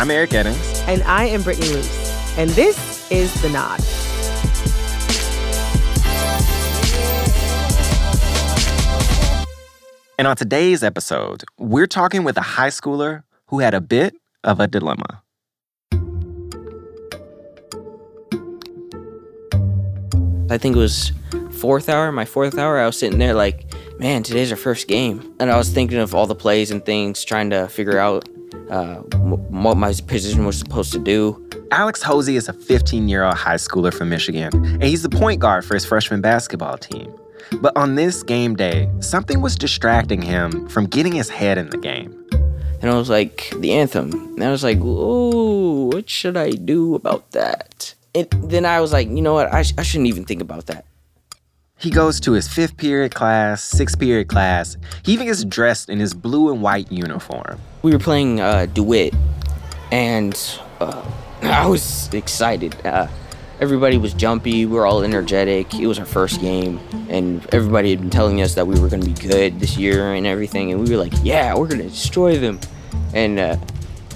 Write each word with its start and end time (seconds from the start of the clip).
I'm 0.00 0.10
Eric 0.10 0.30
Eddings. 0.30 0.88
And 0.88 1.02
I 1.02 1.26
am 1.26 1.42
Brittany 1.42 1.68
Luce. 1.68 2.38
And 2.38 2.48
this 2.52 3.12
is 3.12 3.34
The 3.42 3.50
Nod. 3.50 3.80
And 10.18 10.26
on 10.26 10.36
today's 10.36 10.82
episode, 10.82 11.44
we're 11.58 11.86
talking 11.86 12.24
with 12.24 12.38
a 12.38 12.40
high 12.40 12.70
schooler 12.70 13.24
who 13.48 13.58
had 13.58 13.74
a 13.74 13.80
bit 13.82 14.14
of 14.42 14.58
a 14.58 14.66
dilemma. 14.66 15.22
I 20.48 20.56
think 20.56 20.76
it 20.76 20.80
was 20.80 21.12
fourth 21.50 21.90
hour, 21.90 22.10
my 22.10 22.24
fourth 22.24 22.56
hour. 22.56 22.78
I 22.78 22.86
was 22.86 22.98
sitting 22.98 23.18
there 23.18 23.34
like, 23.34 23.70
man, 23.98 24.22
today's 24.22 24.50
our 24.50 24.56
first 24.56 24.88
game. 24.88 25.34
And 25.38 25.50
I 25.50 25.58
was 25.58 25.68
thinking 25.68 25.98
of 25.98 26.14
all 26.14 26.26
the 26.26 26.34
plays 26.34 26.70
and 26.70 26.82
things, 26.82 27.22
trying 27.22 27.50
to 27.50 27.68
figure 27.68 27.98
out 27.98 28.26
uh, 28.70 28.96
what 28.96 29.76
my 29.76 29.92
position 30.06 30.44
was 30.44 30.58
supposed 30.58 30.92
to 30.92 30.98
do. 30.98 31.48
Alex 31.70 32.02
Hosey 32.02 32.36
is 32.36 32.48
a 32.48 32.52
15 32.52 33.08
year 33.08 33.24
old 33.24 33.34
high 33.34 33.56
schooler 33.56 33.92
from 33.92 34.08
Michigan, 34.08 34.50
and 34.54 34.82
he's 34.82 35.02
the 35.02 35.08
point 35.08 35.40
guard 35.40 35.64
for 35.64 35.74
his 35.74 35.84
freshman 35.84 36.20
basketball 36.20 36.78
team. 36.78 37.12
But 37.60 37.76
on 37.76 37.94
this 37.96 38.22
game 38.22 38.54
day, 38.54 38.88
something 39.00 39.40
was 39.40 39.56
distracting 39.56 40.22
him 40.22 40.68
from 40.68 40.86
getting 40.86 41.12
his 41.12 41.28
head 41.28 41.58
in 41.58 41.70
the 41.70 41.78
game. 41.78 42.16
And 42.80 42.90
I 42.90 42.96
was 42.96 43.10
like, 43.10 43.52
the 43.56 43.72
anthem. 43.72 44.12
And 44.12 44.44
I 44.44 44.50
was 44.50 44.64
like, 44.64 44.78
oh, 44.80 45.86
what 45.86 46.08
should 46.08 46.36
I 46.36 46.50
do 46.50 46.94
about 46.94 47.32
that? 47.32 47.94
And 48.14 48.28
then 48.44 48.64
I 48.64 48.80
was 48.80 48.92
like, 48.92 49.08
you 49.08 49.20
know 49.20 49.34
what? 49.34 49.52
I, 49.52 49.62
sh- 49.62 49.74
I 49.76 49.82
shouldn't 49.82 50.08
even 50.08 50.24
think 50.24 50.40
about 50.40 50.66
that. 50.66 50.84
He 51.80 51.88
goes 51.88 52.20
to 52.20 52.32
his 52.32 52.46
fifth 52.46 52.76
period 52.76 53.14
class, 53.14 53.64
sixth 53.64 53.98
period 53.98 54.28
class. 54.28 54.76
He 55.02 55.14
even 55.14 55.28
gets 55.28 55.44
dressed 55.44 55.88
in 55.88 55.98
his 55.98 56.12
blue 56.12 56.52
and 56.52 56.60
white 56.60 56.92
uniform. 56.92 57.58
We 57.80 57.92
were 57.92 57.98
playing 57.98 58.38
uh, 58.38 58.66
DeWitt, 58.66 59.14
and 59.90 60.38
uh, 60.78 61.02
I 61.42 61.66
was 61.66 62.12
excited. 62.12 62.76
Uh, 62.84 63.08
everybody 63.60 63.96
was 63.96 64.12
jumpy. 64.12 64.66
We 64.66 64.74
were 64.74 64.84
all 64.84 65.02
energetic. 65.02 65.72
It 65.72 65.86
was 65.86 65.98
our 65.98 66.04
first 66.04 66.42
game, 66.42 66.78
and 67.08 67.46
everybody 67.54 67.88
had 67.88 68.00
been 68.00 68.10
telling 68.10 68.42
us 68.42 68.54
that 68.56 68.66
we 68.66 68.78
were 68.78 68.88
going 68.90 69.00
to 69.00 69.08
be 69.08 69.28
good 69.28 69.58
this 69.58 69.78
year 69.78 70.12
and 70.12 70.26
everything. 70.26 70.70
And 70.70 70.86
we 70.86 70.90
were 70.94 71.02
like, 71.02 71.14
"Yeah, 71.22 71.54
we're 71.54 71.68
going 71.68 71.80
to 71.80 71.88
destroy 71.88 72.36
them." 72.36 72.60
And 73.14 73.38
uh, 73.38 73.56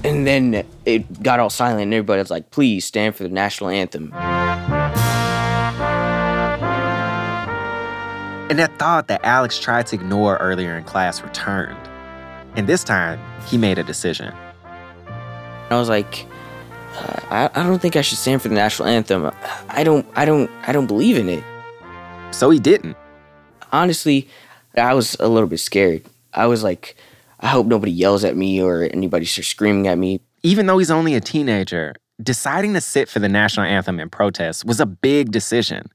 and 0.05 0.27
then 0.27 0.67
it 0.85 1.23
got 1.23 1.41
all 1.41 1.49
silent, 1.49 1.85
and 1.85 1.95
everybody 1.95 2.21
was 2.21 2.31
like, 2.31 2.51
"Please 2.51 2.85
stand 2.85 3.17
for 3.17 3.23
the 3.23 3.31
national 3.31 3.71
anthem." 3.71 4.13
And 8.51 8.59
that 8.59 8.79
thought 8.79 9.09
that 9.09 9.25
Alex 9.25 9.59
tried 9.59 9.87
to 9.87 9.97
ignore 9.97 10.37
earlier 10.37 10.77
in 10.77 10.85
class 10.85 11.23
returned. 11.23 11.79
And 12.57 12.67
this 12.67 12.85
time, 12.85 13.19
he 13.47 13.57
made 13.57 13.79
a 13.79 13.83
decision. 13.83 14.35
I 15.71 15.77
was 15.77 15.89
like, 15.89 16.27
uh, 16.95 17.21
I, 17.31 17.51
I 17.55 17.63
don't 17.63 17.81
think 17.81 17.97
I 17.97 18.03
should 18.03 18.19
stand 18.19 18.43
for 18.43 18.49
the 18.49 18.55
national 18.55 18.89
anthem. 18.89 19.31
I 19.69 19.83
don't, 19.83 20.07
I 20.15 20.27
don't, 20.27 20.51
I 20.67 20.73
don't 20.73 20.87
believe 20.87 21.17
in 21.17 21.31
it. 21.31 21.43
So 22.33 22.51
he 22.51 22.59
didn't. 22.59 22.99
Honestly, 23.73 24.29
I 24.77 24.93
was 24.93 25.17
a 25.21 25.29
little 25.29 25.49
bit 25.49 25.61
scared. 25.61 26.05
I 26.35 26.47
was 26.47 26.63
like, 26.63 26.97
I 27.41 27.49
hope 27.49 27.67
nobody 27.67 27.93
yells 27.93 28.25
at 28.25 28.37
me 28.37 28.61
or 28.61 28.83
anybody 28.83 29.25
starts 29.25 29.49
screaming 29.49 29.87
at 29.87 29.97
me. 29.97 30.21
Even 30.43 30.67
though 30.67 30.77
he's 30.77 30.91
only 30.91 31.15
a 31.15 31.21
teenager, 31.21 31.95
deciding 32.23 32.75
to 32.75 32.81
sit 32.83 33.09
for 33.09 33.21
the 33.21 33.29
national 33.29 33.65
anthem 33.65 33.99
in 33.99 34.11
protest 34.11 34.67
was 34.67 34.81
a 34.81 34.87
big 34.87 35.33
decision 35.33 35.89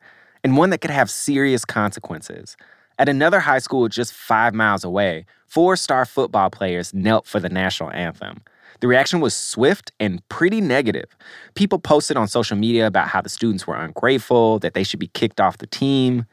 and 0.43 0.57
one 0.57 0.69
that 0.69 0.81
could 0.81 0.91
have 0.91 1.09
serious 1.09 1.65
consequences. 1.65 2.57
At 2.97 3.09
another 3.09 3.39
high 3.39 3.59
school 3.59 3.87
just 3.87 4.13
five 4.13 4.53
miles 4.53 4.83
away, 4.83 5.25
four 5.47 5.75
star 5.75 6.05
football 6.05 6.49
players 6.49 6.93
knelt 6.93 7.25
for 7.25 7.39
the 7.39 7.49
national 7.49 7.91
anthem. 7.91 8.41
The 8.81 8.87
reaction 8.87 9.19
was 9.19 9.35
swift 9.35 9.91
and 9.99 10.27
pretty 10.29 10.61
negative. 10.61 11.15
People 11.53 11.79
posted 11.79 12.15
on 12.15 12.27
social 12.27 12.55
media 12.55 12.87
about 12.87 13.09
how 13.09 13.21
the 13.21 13.29
students 13.29 13.67
were 13.67 13.75
ungrateful, 13.75 14.59
that 14.59 14.73
they 14.73 14.83
should 14.83 14.99
be 14.99 15.07
kicked 15.07 15.41
off 15.41 15.57
the 15.57 15.67
team. 15.67 16.25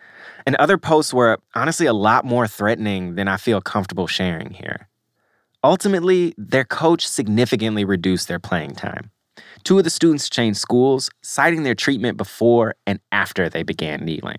And 0.47 0.55
other 0.56 0.78
posts 0.78 1.12
were 1.12 1.38
honestly 1.55 1.87
a 1.87 1.93
lot 1.93 2.25
more 2.25 2.47
threatening 2.47 3.17
than 3.17 3.27
I 3.27 3.37
feel 3.37 3.61
comfortable 3.61 4.06
sharing 4.06 4.50
here. 4.50 4.88
Ultimately, 5.65 6.34
their 6.38 6.65
coach 6.65 7.06
significantly 7.09 7.84
reduced 7.84 8.28
their 8.28 8.38
playing 8.38 8.77
time. 8.77 9.11
Two 9.66 9.78
of 9.78 9.84
the 9.84 9.91
students 9.91 10.31
changed 10.31 10.60
schools, 10.60 11.10
citing 11.22 11.65
their 11.65 11.75
treatment 11.75 12.16
before 12.16 12.77
and 12.87 13.00
after 13.10 13.49
they 13.49 13.65
began 13.65 14.04
kneeling. 14.04 14.38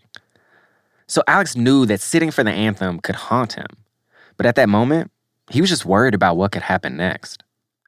So 1.06 1.22
Alex 1.28 1.54
knew 1.54 1.86
that 1.88 2.00
sitting 2.00 2.32
for 2.32 2.46
the 2.46 2.52
anthem 2.52 3.02
could 3.02 3.16
haunt 3.16 3.52
him. 3.52 3.68
But 4.38 4.46
at 4.46 4.56
that 4.56 4.70
moment, 4.70 5.12
he 5.52 5.60
was 5.60 5.70
just 5.70 5.86
worried 5.86 6.14
about 6.14 6.38
what 6.38 6.54
could 6.54 6.62
happen 6.62 6.96
next. 6.96 7.44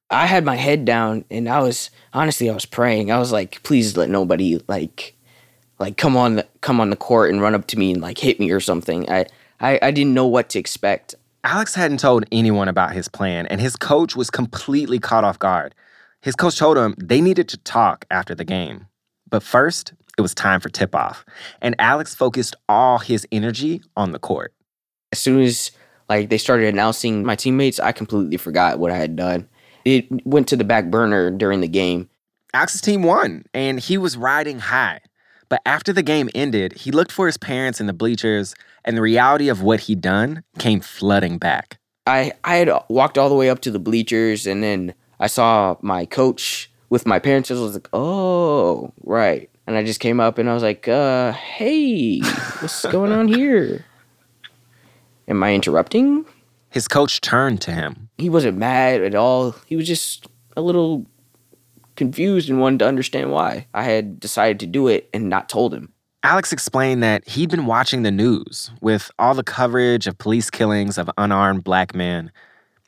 I 0.09 0.25
had 0.25 0.43
my 0.43 0.57
head 0.57 0.83
down 0.83 1.23
and 1.31 1.47
I 1.47 1.61
was 1.61 1.91
honestly 2.11 2.49
I 2.49 2.53
was 2.53 2.65
praying. 2.65 3.09
I 3.09 3.19
was 3.19 3.31
like, 3.31 3.63
please 3.63 3.95
let 3.95 4.09
nobody 4.09 4.61
like 4.67 5.15
like 5.79 5.95
come 5.95 6.17
on 6.17 6.35
the, 6.35 6.47
come 6.59 6.81
on 6.81 6.89
the 6.89 6.97
court 6.97 7.31
and 7.31 7.41
run 7.41 7.55
up 7.55 7.67
to 7.67 7.79
me 7.79 7.93
and 7.93 8.01
like 8.01 8.17
hit 8.17 8.41
me 8.41 8.51
or 8.51 8.59
something. 8.59 9.09
I, 9.09 9.27
I 9.61 9.79
I 9.81 9.91
didn't 9.91 10.13
know 10.13 10.27
what 10.27 10.49
to 10.49 10.59
expect. 10.59 11.15
Alex 11.45 11.73
hadn't 11.73 12.01
told 12.01 12.25
anyone 12.33 12.67
about 12.67 12.91
his 12.91 13.07
plan, 13.07 13.45
and 13.45 13.61
his 13.61 13.77
coach 13.77 14.13
was 14.13 14.29
completely 14.29 14.99
caught 14.99 15.23
off 15.23 15.39
guard. 15.39 15.73
His 16.21 16.35
coach 16.35 16.57
told 16.57 16.77
him 16.77 16.95
they 16.97 17.21
needed 17.21 17.47
to 17.49 17.57
talk 17.57 18.05
after 18.11 18.35
the 18.35 18.43
game. 18.43 18.87
But 19.29 19.43
first, 19.43 19.93
it 20.17 20.21
was 20.21 20.33
time 20.33 20.59
for 20.59 20.69
tip 20.69 20.93
off, 20.93 21.23
and 21.61 21.75
Alex 21.79 22.13
focused 22.13 22.55
all 22.67 22.97
his 22.97 23.25
energy 23.31 23.81
on 23.95 24.11
the 24.11 24.19
court. 24.19 24.53
As 25.11 25.19
soon 25.19 25.41
as 25.41 25.71
like 26.09 26.29
they 26.29 26.37
started 26.37 26.67
announcing 26.67 27.23
my 27.23 27.35
teammates, 27.35 27.79
I 27.79 27.91
completely 27.93 28.37
forgot 28.37 28.79
what 28.79 28.91
I 28.91 28.97
had 28.97 29.15
done. 29.15 29.47
It 29.85 30.07
went 30.25 30.47
to 30.49 30.57
the 30.57 30.63
back 30.63 30.91
burner 30.91 31.31
during 31.31 31.61
the 31.61 31.67
game. 31.67 32.09
Alex's 32.53 32.81
team 32.81 33.03
won, 33.03 33.45
and 33.53 33.79
he 33.79 33.97
was 33.97 34.17
riding 34.17 34.59
high. 34.59 34.99
But 35.47 35.61
after 35.65 35.93
the 35.93 36.03
game 36.03 36.29
ended, 36.35 36.73
he 36.73 36.91
looked 36.91 37.11
for 37.11 37.27
his 37.27 37.37
parents 37.37 37.79
in 37.79 37.87
the 37.87 37.93
bleachers, 37.93 38.55
and 38.83 38.97
the 38.97 39.01
reality 39.01 39.49
of 39.49 39.61
what 39.61 39.81
he'd 39.81 40.01
done 40.01 40.43
came 40.57 40.81
flooding 40.81 41.37
back. 41.37 41.79
I, 42.05 42.33
I 42.43 42.57
had 42.57 42.71
walked 42.89 43.17
all 43.17 43.29
the 43.29 43.35
way 43.35 43.49
up 43.49 43.61
to 43.61 43.71
the 43.71 43.79
bleachers, 43.79 44.45
and 44.45 44.61
then 44.61 44.93
I 45.19 45.27
saw 45.27 45.75
my 45.81 46.05
coach 46.05 46.71
with 46.89 47.05
my 47.05 47.19
parents. 47.19 47.51
I 47.51 47.55
was 47.55 47.73
like, 47.73 47.89
oh, 47.93 48.93
right. 49.03 49.49
And 49.67 49.77
I 49.77 49.83
just 49.83 49.99
came 49.99 50.19
up 50.19 50.37
and 50.37 50.49
I 50.49 50.53
was 50.53 50.63
like, 50.63 50.87
uh, 50.87 51.33
hey, 51.33 52.19
what's 52.59 52.85
going 52.87 53.11
on 53.11 53.27
here? 53.27 53.85
Am 55.27 55.43
I 55.43 55.53
interrupting? 55.53 56.25
His 56.69 56.87
coach 56.87 57.21
turned 57.21 57.61
to 57.61 57.71
him. 57.71 58.09
He 58.17 58.29
wasn't 58.29 58.57
mad 58.57 59.01
at 59.01 59.15
all. 59.15 59.55
He 59.65 59.75
was 59.75 59.87
just 59.87 60.27
a 60.55 60.61
little 60.61 61.05
confused 61.95 62.49
and 62.49 62.59
wanted 62.59 62.79
to 62.79 62.87
understand 62.87 63.31
why 63.31 63.67
I 63.73 63.83
had 63.83 64.19
decided 64.19 64.59
to 64.61 64.65
do 64.65 64.87
it 64.87 65.09
and 65.13 65.29
not 65.29 65.49
told 65.49 65.73
him. 65.73 65.93
Alex 66.23 66.51
explained 66.51 67.03
that 67.03 67.27
he'd 67.27 67.49
been 67.49 67.65
watching 67.65 68.03
the 68.03 68.11
news 68.11 68.71
with 68.81 69.11
all 69.19 69.33
the 69.33 69.43
coverage 69.43 70.07
of 70.07 70.17
police 70.17 70.49
killings 70.49 70.97
of 70.97 71.09
unarmed 71.17 71.63
black 71.63 71.95
men, 71.95 72.31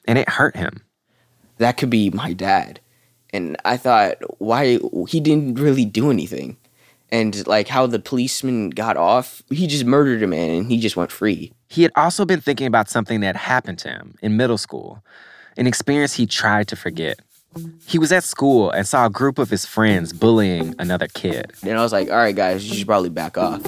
and 0.05 0.17
it 0.17 0.27
hurt 0.27 0.55
him. 0.55 0.81
That 1.61 1.77
could 1.77 1.91
be 1.91 2.09
my 2.09 2.33
dad. 2.33 2.79
And 3.31 3.55
I 3.63 3.77
thought, 3.77 4.17
why? 4.39 4.79
He 5.07 5.19
didn't 5.19 5.59
really 5.59 5.85
do 5.85 6.09
anything. 6.09 6.57
And 7.11 7.45
like 7.45 7.67
how 7.67 7.85
the 7.85 7.99
policeman 7.99 8.71
got 8.71 8.97
off, 8.97 9.43
he 9.51 9.67
just 9.67 9.85
murdered 9.85 10.23
a 10.23 10.27
man 10.27 10.49
and 10.49 10.71
he 10.71 10.79
just 10.79 10.97
went 10.97 11.11
free. 11.11 11.53
He 11.67 11.83
had 11.83 11.91
also 11.95 12.25
been 12.25 12.41
thinking 12.41 12.65
about 12.65 12.89
something 12.89 13.19
that 13.19 13.35
happened 13.35 13.77
to 13.79 13.89
him 13.89 14.15
in 14.23 14.37
middle 14.37 14.57
school, 14.57 15.03
an 15.55 15.67
experience 15.67 16.13
he 16.13 16.25
tried 16.25 16.67
to 16.69 16.75
forget. 16.75 17.19
He 17.85 17.99
was 17.99 18.11
at 18.11 18.23
school 18.23 18.71
and 18.71 18.87
saw 18.87 19.05
a 19.05 19.09
group 19.11 19.37
of 19.37 19.51
his 19.51 19.63
friends 19.63 20.13
bullying 20.13 20.73
another 20.79 21.07
kid. 21.09 21.51
And 21.61 21.77
I 21.77 21.83
was 21.83 21.91
like, 21.91 22.09
all 22.09 22.15
right, 22.15 22.35
guys, 22.35 22.67
you 22.67 22.75
should 22.75 22.87
probably 22.87 23.09
back 23.09 23.37
off. 23.37 23.61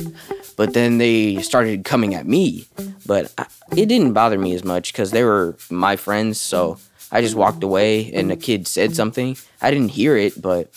But 0.58 0.74
then 0.74 0.98
they 0.98 1.44
started 1.44 1.86
coming 1.86 2.16
at 2.16 2.26
me. 2.26 2.66
But 3.06 3.32
I, 3.38 3.46
it 3.78 3.86
didn't 3.86 4.14
bother 4.14 4.40
me 4.40 4.56
as 4.56 4.64
much 4.64 4.94
because 4.94 5.12
they 5.12 5.24
were 5.24 5.58
my 5.70 5.96
friends. 5.96 6.40
So 6.40 6.80
I 7.14 7.22
just 7.22 7.36
walked 7.36 7.64
away 7.64 8.12
and 8.14 8.30
the 8.30 8.36
kid 8.36 8.68
said 8.68 8.96
something. 8.96 9.38
I 9.62 9.72
didn't 9.72 9.90
hear 9.90 10.18
it, 10.18 10.42
but 10.42 10.74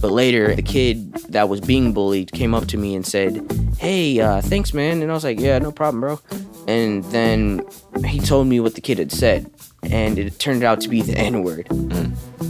but 0.00 0.10
later 0.12 0.54
the 0.54 0.62
kid 0.62 1.12
that 1.34 1.48
was 1.50 1.60
being 1.60 1.92
bullied 1.92 2.30
came 2.32 2.54
up 2.54 2.66
to 2.68 2.78
me 2.78 2.94
and 2.94 3.04
said, 3.04 3.42
"Hey, 3.78 4.18
uh, 4.20 4.40
thanks, 4.40 4.72
man." 4.72 5.02
And 5.02 5.10
I 5.10 5.14
was 5.14 5.24
like, 5.24 5.40
"Yeah, 5.40 5.58
no 5.58 5.72
problem, 5.72 6.00
bro." 6.00 6.20
And 6.68 7.04
then 7.12 7.60
he 8.06 8.18
told 8.20 8.46
me 8.46 8.60
what 8.60 8.74
the 8.74 8.80
kid 8.80 8.98
had 8.98 9.12
said, 9.12 9.50
and 9.82 10.18
it 10.18 10.38
turned 10.38 10.62
out 10.64 10.80
to 10.82 10.88
be 10.88 11.02
the 11.02 11.16
N 11.32 11.42
word. 11.42 11.66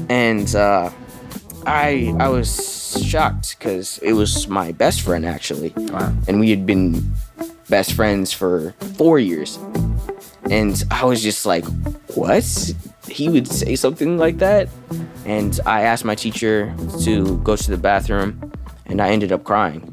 And 0.08 0.54
uh, 0.54 0.90
I 1.66 2.14
I 2.20 2.28
was 2.28 3.02
shocked 3.04 3.56
because 3.58 3.98
it 4.02 4.12
was 4.12 4.46
my 4.48 4.72
best 4.72 5.00
friend 5.00 5.24
actually, 5.26 5.72
Wow. 5.76 6.12
and 6.28 6.38
we 6.38 6.50
had 6.50 6.64
been 6.66 7.02
best 7.68 7.92
friends 7.94 8.32
for 8.32 8.74
four 8.96 9.18
years. 9.18 9.58
And 10.50 10.80
I 10.92 11.04
was 11.04 11.22
just 11.24 11.44
like, 11.44 11.64
what? 12.14 12.46
He 13.08 13.28
would 13.28 13.48
say 13.48 13.76
something 13.76 14.18
like 14.18 14.38
that? 14.38 14.68
And 15.24 15.58
I 15.66 15.82
asked 15.82 16.04
my 16.04 16.14
teacher 16.14 16.74
to 17.02 17.38
go 17.38 17.56
to 17.56 17.70
the 17.70 17.76
bathroom, 17.76 18.52
and 18.86 19.00
I 19.00 19.10
ended 19.10 19.32
up 19.32 19.44
crying. 19.44 19.92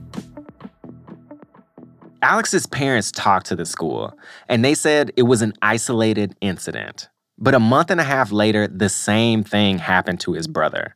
Alex's 2.22 2.66
parents 2.66 3.12
talked 3.12 3.48
to 3.48 3.56
the 3.56 3.66
school, 3.66 4.18
and 4.48 4.64
they 4.64 4.74
said 4.74 5.12
it 5.18 5.24
was 5.24 5.42
an 5.42 5.54
isolated 5.62 6.36
incident. 6.40 7.10
But 7.38 7.54
a 7.54 7.60
month 7.60 7.92
and 7.92 8.00
a 8.00 8.04
half 8.04 8.32
later, 8.32 8.68
the 8.68 8.90
same 8.90 9.44
thing 9.44 9.78
happened 9.78 10.20
to 10.22 10.34
his 10.34 10.48
brother. 10.48 10.96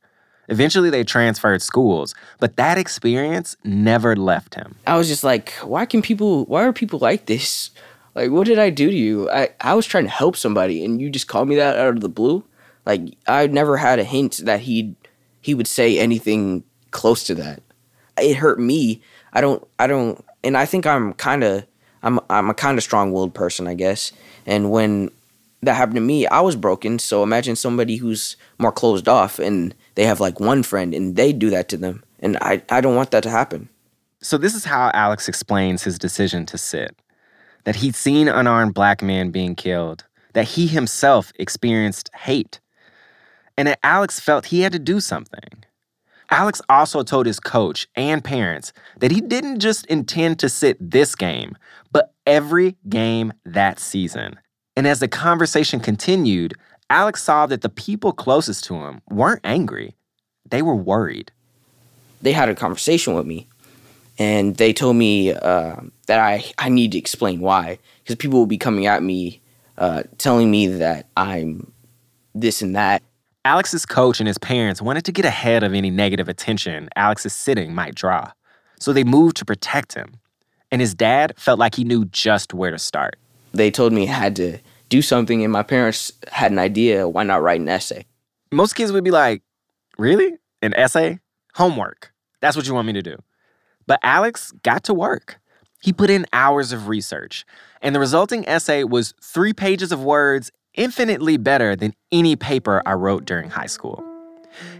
Eventually, 0.49 0.89
they 0.89 1.03
transferred 1.03 1.61
schools, 1.61 2.15
but 2.39 2.55
that 2.55 2.77
experience 2.77 3.57
never 3.65 4.15
left 4.15 4.55
him. 4.55 4.75
I 4.87 4.95
was 4.95 5.09
just 5.09 5.23
like, 5.25 5.51
why 5.55 5.85
can 5.85 6.01
people, 6.01 6.45
why 6.45 6.63
are 6.63 6.71
people 6.71 6.99
like 6.99 7.25
this? 7.25 7.71
Like, 8.17 8.31
what 8.31 8.47
did 8.47 8.57
I 8.57 8.71
do 8.71 8.89
to 8.89 8.95
you? 8.95 9.29
I, 9.29 9.49
I 9.61 9.75
was 9.75 9.85
trying 9.85 10.05
to 10.05 10.09
help 10.09 10.35
somebody 10.35 10.83
and 10.83 10.99
you 10.99 11.11
just 11.11 11.27
called 11.27 11.47
me 11.47 11.55
that 11.57 11.77
out 11.77 11.93
of 11.93 12.01
the 12.01 12.09
blue? 12.09 12.43
Like, 12.83 13.15
I 13.27 13.45
never 13.45 13.77
had 13.77 13.99
a 13.99 14.03
hint 14.03 14.37
that 14.45 14.61
he'd, 14.61 14.95
he 15.39 15.53
would 15.53 15.67
say 15.67 15.99
anything 15.99 16.63
close 16.89 17.23
to 17.25 17.35
that. 17.35 17.61
It 18.19 18.37
hurt 18.37 18.59
me. 18.59 19.03
I 19.33 19.41
don't, 19.41 19.63
I 19.77 19.85
don't, 19.85 20.25
and 20.43 20.57
I 20.57 20.65
think 20.65 20.87
I'm 20.87 21.13
kind 21.13 21.43
of, 21.43 21.67
I'm, 22.01 22.19
I'm 22.27 22.49
a 22.49 22.55
kind 22.55 22.79
of 22.79 22.83
strong 22.83 23.11
willed 23.11 23.35
person, 23.35 23.67
I 23.67 23.75
guess. 23.75 24.11
And 24.47 24.71
when 24.71 25.11
that 25.61 25.75
happened 25.75 25.97
to 25.97 26.01
me, 26.01 26.25
I 26.25 26.41
was 26.41 26.55
broken. 26.55 26.97
So 26.97 27.21
imagine 27.21 27.55
somebody 27.55 27.97
who's 27.97 28.35
more 28.57 28.71
closed 28.71 29.07
off 29.07 29.37
and 29.37 29.75
they 29.93 30.07
have 30.07 30.19
like 30.19 30.39
one 30.39 30.63
friend 30.63 30.95
and 30.95 31.15
they 31.15 31.33
do 31.33 31.51
that 31.51 31.69
to 31.69 31.77
them. 31.77 32.03
And 32.19 32.35
I, 32.37 32.63
I 32.69 32.81
don't 32.81 32.95
want 32.95 33.11
that 33.11 33.21
to 33.23 33.29
happen. 33.29 33.69
So, 34.19 34.39
this 34.39 34.55
is 34.55 34.65
how 34.65 34.89
Alex 34.95 35.29
explains 35.29 35.83
his 35.83 35.99
decision 35.99 36.47
to 36.47 36.57
sit 36.57 36.97
that 37.67 37.75
he'd 37.75 37.97
seen 37.97 38.29
unarmed 38.29 38.73
black 38.73 39.01
men 39.01 39.29
being 39.29 39.53
killed, 39.53 40.05
that 40.31 40.47
he 40.47 40.67
himself 40.67 41.33
experienced 41.37 42.09
hate, 42.15 42.61
and 43.57 43.67
that 43.67 43.77
Alex 43.83 44.21
felt 44.21 44.45
he 44.45 44.61
had 44.61 44.71
to 44.71 44.79
do 44.79 45.01
something. 45.01 45.65
Alex 46.31 46.61
also 46.69 47.03
told 47.03 47.25
his 47.25 47.41
coach 47.41 47.85
and 47.93 48.23
parents 48.23 48.71
that 48.99 49.11
he 49.11 49.19
didn't 49.19 49.59
just 49.59 49.85
intend 49.87 50.39
to 50.39 50.47
sit 50.47 50.77
this 50.79 51.13
game, 51.13 51.57
but 51.91 52.13
every 52.25 52.77
game 52.87 53.33
that 53.43 53.81
season. 53.81 54.39
And 54.77 54.87
as 54.87 55.01
the 55.01 55.09
conversation 55.09 55.81
continued, 55.81 56.53
Alex 56.89 57.21
saw 57.21 57.47
that 57.47 57.63
the 57.63 57.67
people 57.67 58.13
closest 58.13 58.63
to 58.63 58.75
him 58.75 59.01
weren't 59.09 59.41
angry, 59.43 59.97
they 60.49 60.61
were 60.61 60.73
worried. 60.73 61.33
They 62.21 62.31
had 62.31 62.47
a 62.47 62.55
conversation 62.55 63.13
with 63.13 63.25
me 63.25 63.49
and 64.17 64.55
they 64.55 64.73
told 64.73 64.95
me 64.95 65.31
uh, 65.33 65.75
that 66.07 66.19
I, 66.19 66.43
I 66.57 66.69
need 66.69 66.91
to 66.93 66.97
explain 66.97 67.39
why 67.39 67.79
because 67.99 68.15
people 68.15 68.39
will 68.39 68.45
be 68.45 68.57
coming 68.57 68.85
at 68.85 69.03
me 69.03 69.41
uh, 69.77 70.03
telling 70.17 70.49
me 70.49 70.67
that 70.67 71.07
I'm 71.15 71.71
this 72.33 72.61
and 72.61 72.75
that. 72.75 73.03
Alex's 73.45 73.85
coach 73.85 74.19
and 74.19 74.27
his 74.27 74.37
parents 74.37 74.81
wanted 74.81 75.05
to 75.05 75.11
get 75.11 75.25
ahead 75.25 75.63
of 75.63 75.73
any 75.73 75.89
negative 75.89 76.27
attention 76.27 76.89
Alex's 76.95 77.33
sitting 77.33 77.73
might 77.73 77.95
draw, 77.95 78.31
so 78.79 78.91
they 78.91 79.03
moved 79.03 79.37
to 79.37 79.45
protect 79.45 79.93
him. 79.93 80.15
And 80.69 80.81
his 80.81 80.93
dad 80.93 81.33
felt 81.37 81.59
like 81.59 81.75
he 81.75 81.85
knew 81.85 82.05
just 82.05 82.53
where 82.53 82.71
to 82.71 82.77
start. 82.77 83.15
They 83.53 83.71
told 83.71 83.93
me 83.93 84.09
I 84.09 84.13
had 84.13 84.35
to 84.35 84.57
do 84.89 85.01
something, 85.01 85.41
and 85.43 85.51
my 85.51 85.63
parents 85.63 86.11
had 86.29 86.51
an 86.51 86.59
idea. 86.59 87.07
Why 87.07 87.23
not 87.23 87.41
write 87.41 87.61
an 87.61 87.69
essay? 87.69 88.05
Most 88.51 88.73
kids 88.73 88.91
would 88.91 89.03
be 89.03 89.11
like, 89.11 89.41
Really? 89.97 90.37
An 90.61 90.73
essay? 90.75 91.19
Homework. 91.55 92.13
That's 92.39 92.55
what 92.55 92.67
you 92.67 92.73
want 92.73 92.85
me 92.85 92.93
to 92.93 93.01
do. 93.01 93.17
But 93.87 93.99
Alex 94.03 94.51
got 94.63 94.83
to 94.83 94.93
work. 94.93 95.39
He 95.81 95.93
put 95.93 96.09
in 96.09 96.25
hours 96.33 96.71
of 96.71 96.87
research, 96.87 97.45
and 97.81 97.95
the 97.95 97.99
resulting 97.99 98.47
essay 98.47 98.83
was 98.83 99.13
three 99.21 99.53
pages 99.53 99.91
of 99.91 100.03
words, 100.03 100.51
infinitely 100.73 101.37
better 101.37 101.75
than 101.75 101.93
any 102.11 102.35
paper 102.35 102.81
I 102.85 102.93
wrote 102.93 103.25
during 103.25 103.49
high 103.49 103.67
school. 103.67 104.03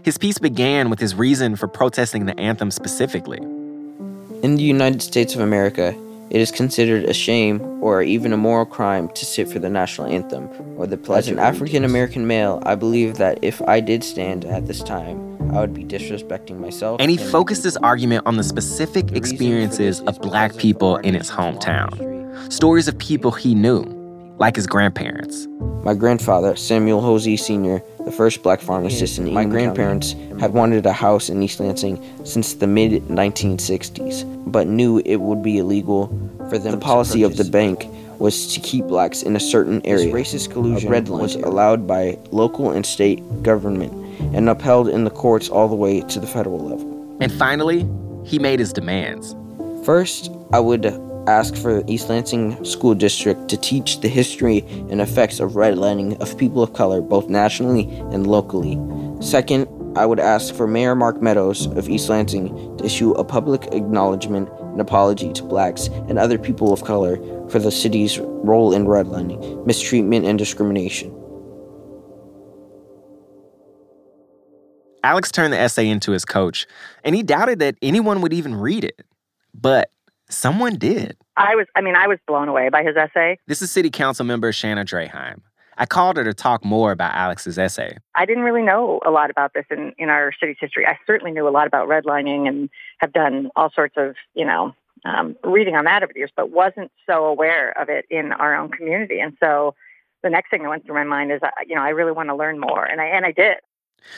His 0.02 0.18
piece 0.18 0.38
began 0.38 0.90
with 0.90 0.98
his 0.98 1.14
reason 1.14 1.56
for 1.56 1.68
protesting 1.68 2.26
the 2.26 2.38
anthem 2.38 2.70
specifically. 2.70 3.38
In 3.38 4.56
the 4.56 4.62
United 4.62 5.02
States 5.02 5.34
of 5.34 5.40
America, 5.40 5.94
it 6.30 6.40
is 6.40 6.50
considered 6.50 7.04
a 7.04 7.14
shame 7.14 7.60
or 7.82 8.02
even 8.02 8.32
a 8.32 8.36
moral 8.36 8.66
crime 8.66 9.08
to 9.10 9.24
sit 9.24 9.48
for 9.48 9.60
the 9.60 9.70
national 9.70 10.08
anthem 10.08 10.48
or 10.76 10.86
the 10.86 10.98
pledge. 10.98 11.20
As 11.20 11.28
an 11.28 11.38
African 11.38 11.84
American 11.84 12.26
male, 12.26 12.62
I 12.66 12.74
believe 12.74 13.16
that 13.16 13.38
if 13.40 13.62
I 13.62 13.80
did 13.80 14.04
stand 14.04 14.44
at 14.44 14.66
this 14.66 14.82
time, 14.82 15.37
I 15.52 15.60
would 15.60 15.74
be 15.74 15.84
disrespecting 15.84 16.58
myself. 16.58 17.00
And 17.00 17.10
he 17.10 17.16
focused 17.16 17.64
his 17.64 17.76
argument 17.78 18.26
on 18.26 18.36
the 18.36 18.44
specific 18.44 19.12
experiences 19.12 20.00
of 20.02 20.20
black 20.20 20.56
people 20.56 20.96
in 20.96 21.14
his 21.14 21.30
hometown. 21.30 22.52
Stories 22.52 22.88
of 22.88 22.98
people 22.98 23.30
he 23.30 23.54
knew, 23.54 23.82
like 24.38 24.56
his 24.56 24.66
grandparents. 24.66 25.46
My 25.84 25.94
grandfather, 25.94 26.54
Samuel 26.56 27.00
Hosey 27.00 27.36
Sr., 27.36 27.82
the 28.04 28.12
first 28.12 28.42
black 28.42 28.60
pharmacist 28.60 29.18
in 29.18 29.32
My 29.32 29.44
grandparents 29.44 30.12
had 30.40 30.52
wanted 30.52 30.84
a 30.86 30.92
house 30.92 31.28
in 31.28 31.42
East 31.42 31.60
Lansing 31.60 32.02
since 32.24 32.54
the 32.54 32.66
mid 32.66 33.02
1960s, 33.04 34.24
but 34.50 34.66
knew 34.66 35.00
it 35.04 35.16
would 35.16 35.42
be 35.42 35.58
illegal 35.58 36.08
for 36.48 36.58
them. 36.58 36.72
The 36.72 36.78
policy 36.78 37.22
of 37.22 37.36
the 37.36 37.44
bank 37.44 37.86
was 38.18 38.52
to 38.54 38.60
keep 38.60 38.86
blacks 38.86 39.22
in 39.22 39.36
a 39.36 39.40
certain 39.40 39.80
area. 39.86 40.12
This 40.12 40.34
racist 40.34 40.50
collusion 40.52 40.90
was 40.90 41.36
allowed 41.36 41.86
by 41.86 42.18
local 42.32 42.70
and 42.70 42.84
state 42.84 43.22
government 43.42 43.92
and 44.32 44.48
upheld 44.48 44.88
in 44.88 45.04
the 45.04 45.10
courts 45.10 45.48
all 45.48 45.68
the 45.68 45.74
way 45.74 46.00
to 46.02 46.20
the 46.20 46.26
federal 46.26 46.58
level. 46.58 47.16
And 47.20 47.32
finally, 47.32 47.88
he 48.24 48.38
made 48.38 48.60
his 48.60 48.72
demands. 48.72 49.34
First, 49.84 50.30
I 50.52 50.60
would 50.60 50.86
ask 51.28 51.54
for 51.56 51.82
East 51.86 52.08
Lansing 52.08 52.64
School 52.64 52.94
District 52.94 53.48
to 53.48 53.56
teach 53.56 54.00
the 54.00 54.08
history 54.08 54.64
and 54.90 55.00
effects 55.00 55.40
of 55.40 55.52
redlining 55.52 56.18
of 56.20 56.38
people 56.38 56.62
of 56.62 56.72
color 56.72 57.00
both 57.00 57.28
nationally 57.28 57.84
and 58.12 58.26
locally. 58.26 58.78
Second, 59.20 59.68
I 59.96 60.06
would 60.06 60.20
ask 60.20 60.54
for 60.54 60.66
Mayor 60.66 60.94
Mark 60.94 61.20
Meadows 61.20 61.66
of 61.66 61.88
East 61.88 62.08
Lansing 62.08 62.76
to 62.78 62.84
issue 62.84 63.12
a 63.12 63.24
public 63.24 63.66
acknowledgement 63.72 64.48
and 64.60 64.80
apology 64.80 65.32
to 65.32 65.42
blacks 65.42 65.88
and 66.08 66.18
other 66.18 66.38
people 66.38 66.72
of 66.72 66.84
color 66.84 67.16
for 67.48 67.58
the 67.58 67.72
city's 67.72 68.18
role 68.20 68.72
in 68.72 68.84
redlining, 68.86 69.66
mistreatment, 69.66 70.24
and 70.24 70.38
discrimination. 70.38 71.10
Alex 75.02 75.30
turned 75.30 75.52
the 75.52 75.58
essay 75.58 75.88
into 75.88 76.12
his 76.12 76.24
coach, 76.24 76.66
and 77.04 77.14
he 77.14 77.22
doubted 77.22 77.58
that 77.60 77.76
anyone 77.82 78.20
would 78.20 78.32
even 78.32 78.54
read 78.54 78.84
it. 78.84 79.00
But 79.54 79.90
someone 80.28 80.76
did. 80.76 81.16
I 81.36 81.54
was, 81.54 81.66
I 81.74 81.80
mean, 81.80 81.96
I 81.96 82.06
was 82.06 82.18
blown 82.26 82.48
away 82.48 82.68
by 82.68 82.82
his 82.82 82.96
essay. 82.96 83.38
This 83.46 83.62
is 83.62 83.70
City 83.70 83.90
Council 83.90 84.24
member 84.24 84.52
Shanna 84.52 84.84
Draheim. 84.84 85.40
I 85.80 85.86
called 85.86 86.16
her 86.16 86.24
to 86.24 86.34
talk 86.34 86.64
more 86.64 86.90
about 86.90 87.14
Alex's 87.14 87.56
essay. 87.56 87.96
I 88.16 88.26
didn't 88.26 88.42
really 88.42 88.62
know 88.62 89.00
a 89.06 89.10
lot 89.10 89.30
about 89.30 89.54
this 89.54 89.64
in, 89.70 89.92
in 89.96 90.08
our 90.08 90.32
city's 90.38 90.56
history. 90.58 90.84
I 90.84 90.98
certainly 91.06 91.30
knew 91.30 91.48
a 91.48 91.50
lot 91.50 91.68
about 91.68 91.88
redlining 91.88 92.48
and 92.48 92.68
have 92.98 93.12
done 93.12 93.50
all 93.54 93.70
sorts 93.72 93.94
of, 93.96 94.16
you 94.34 94.44
know, 94.44 94.74
um, 95.04 95.36
reading 95.44 95.76
on 95.76 95.84
that 95.84 96.02
over 96.02 96.12
the 96.12 96.18
years, 96.18 96.32
but 96.34 96.50
wasn't 96.50 96.90
so 97.08 97.26
aware 97.26 97.70
of 97.80 97.88
it 97.88 98.06
in 98.10 98.32
our 98.32 98.56
own 98.56 98.70
community. 98.70 99.20
And 99.20 99.36
so 99.40 99.76
the 100.24 100.30
next 100.30 100.50
thing 100.50 100.64
that 100.64 100.68
went 100.68 100.84
through 100.84 100.96
my 100.96 101.04
mind 101.04 101.30
is, 101.30 101.40
uh, 101.44 101.50
you 101.64 101.76
know, 101.76 101.82
I 101.82 101.90
really 101.90 102.10
want 102.10 102.28
to 102.28 102.34
learn 102.34 102.58
more. 102.58 102.84
And 102.84 103.00
I, 103.00 103.06
and 103.06 103.24
I 103.24 103.30
did. 103.30 103.58